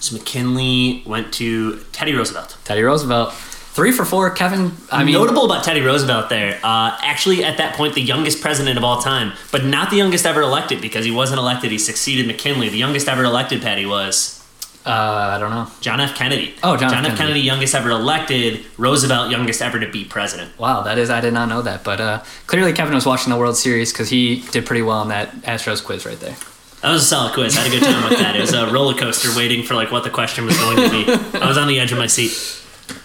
[0.00, 2.56] So McKinley went to Teddy Roosevelt.
[2.64, 3.32] Teddy Roosevelt.
[3.72, 4.30] Three for four.
[4.30, 4.72] Kevin.
[4.90, 8.76] I mean, Notable about Teddy Roosevelt there, uh, actually at that point the youngest president
[8.76, 11.70] of all time, but not the youngest ever elected because he wasn't elected.
[11.70, 12.68] He succeeded McKinley.
[12.68, 14.40] The youngest ever elected, Paddy, was
[14.86, 15.68] uh, I don't know.
[15.80, 16.16] John F.
[16.16, 16.54] Kennedy.
[16.62, 16.98] Oh, John F.
[16.98, 17.02] F.
[17.02, 17.16] Kennedy.
[17.16, 18.64] Kennedy, youngest ever elected.
[18.78, 20.58] Roosevelt, youngest ever to be president.
[20.58, 21.10] Wow, that is.
[21.10, 21.84] I did not know that.
[21.84, 25.08] But uh, clearly, Kevin was watching the World Series because he did pretty well on
[25.08, 26.34] that Astros quiz right there.
[26.80, 27.58] That was a solid quiz.
[27.58, 28.36] I had a good time with that.
[28.36, 31.38] It was a roller coaster waiting for like what the question was going to be.
[31.38, 32.59] I was on the edge of my seat.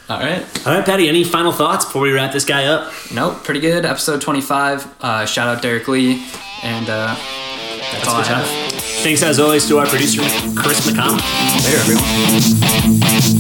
[0.10, 0.44] All right.
[0.68, 2.92] All right, Paddy, any final thoughts before we wrap this guy up?
[3.14, 3.86] Nope, pretty good.
[3.86, 4.88] Episode 25.
[5.02, 6.26] Uh, shout out Derek Lee.
[6.64, 8.48] And uh, that's, that's all I have.
[8.48, 8.80] Time.
[9.04, 10.22] Thanks, as always, to our producer,
[10.56, 11.20] Chris McConnell.
[11.64, 13.36] Later, everyone.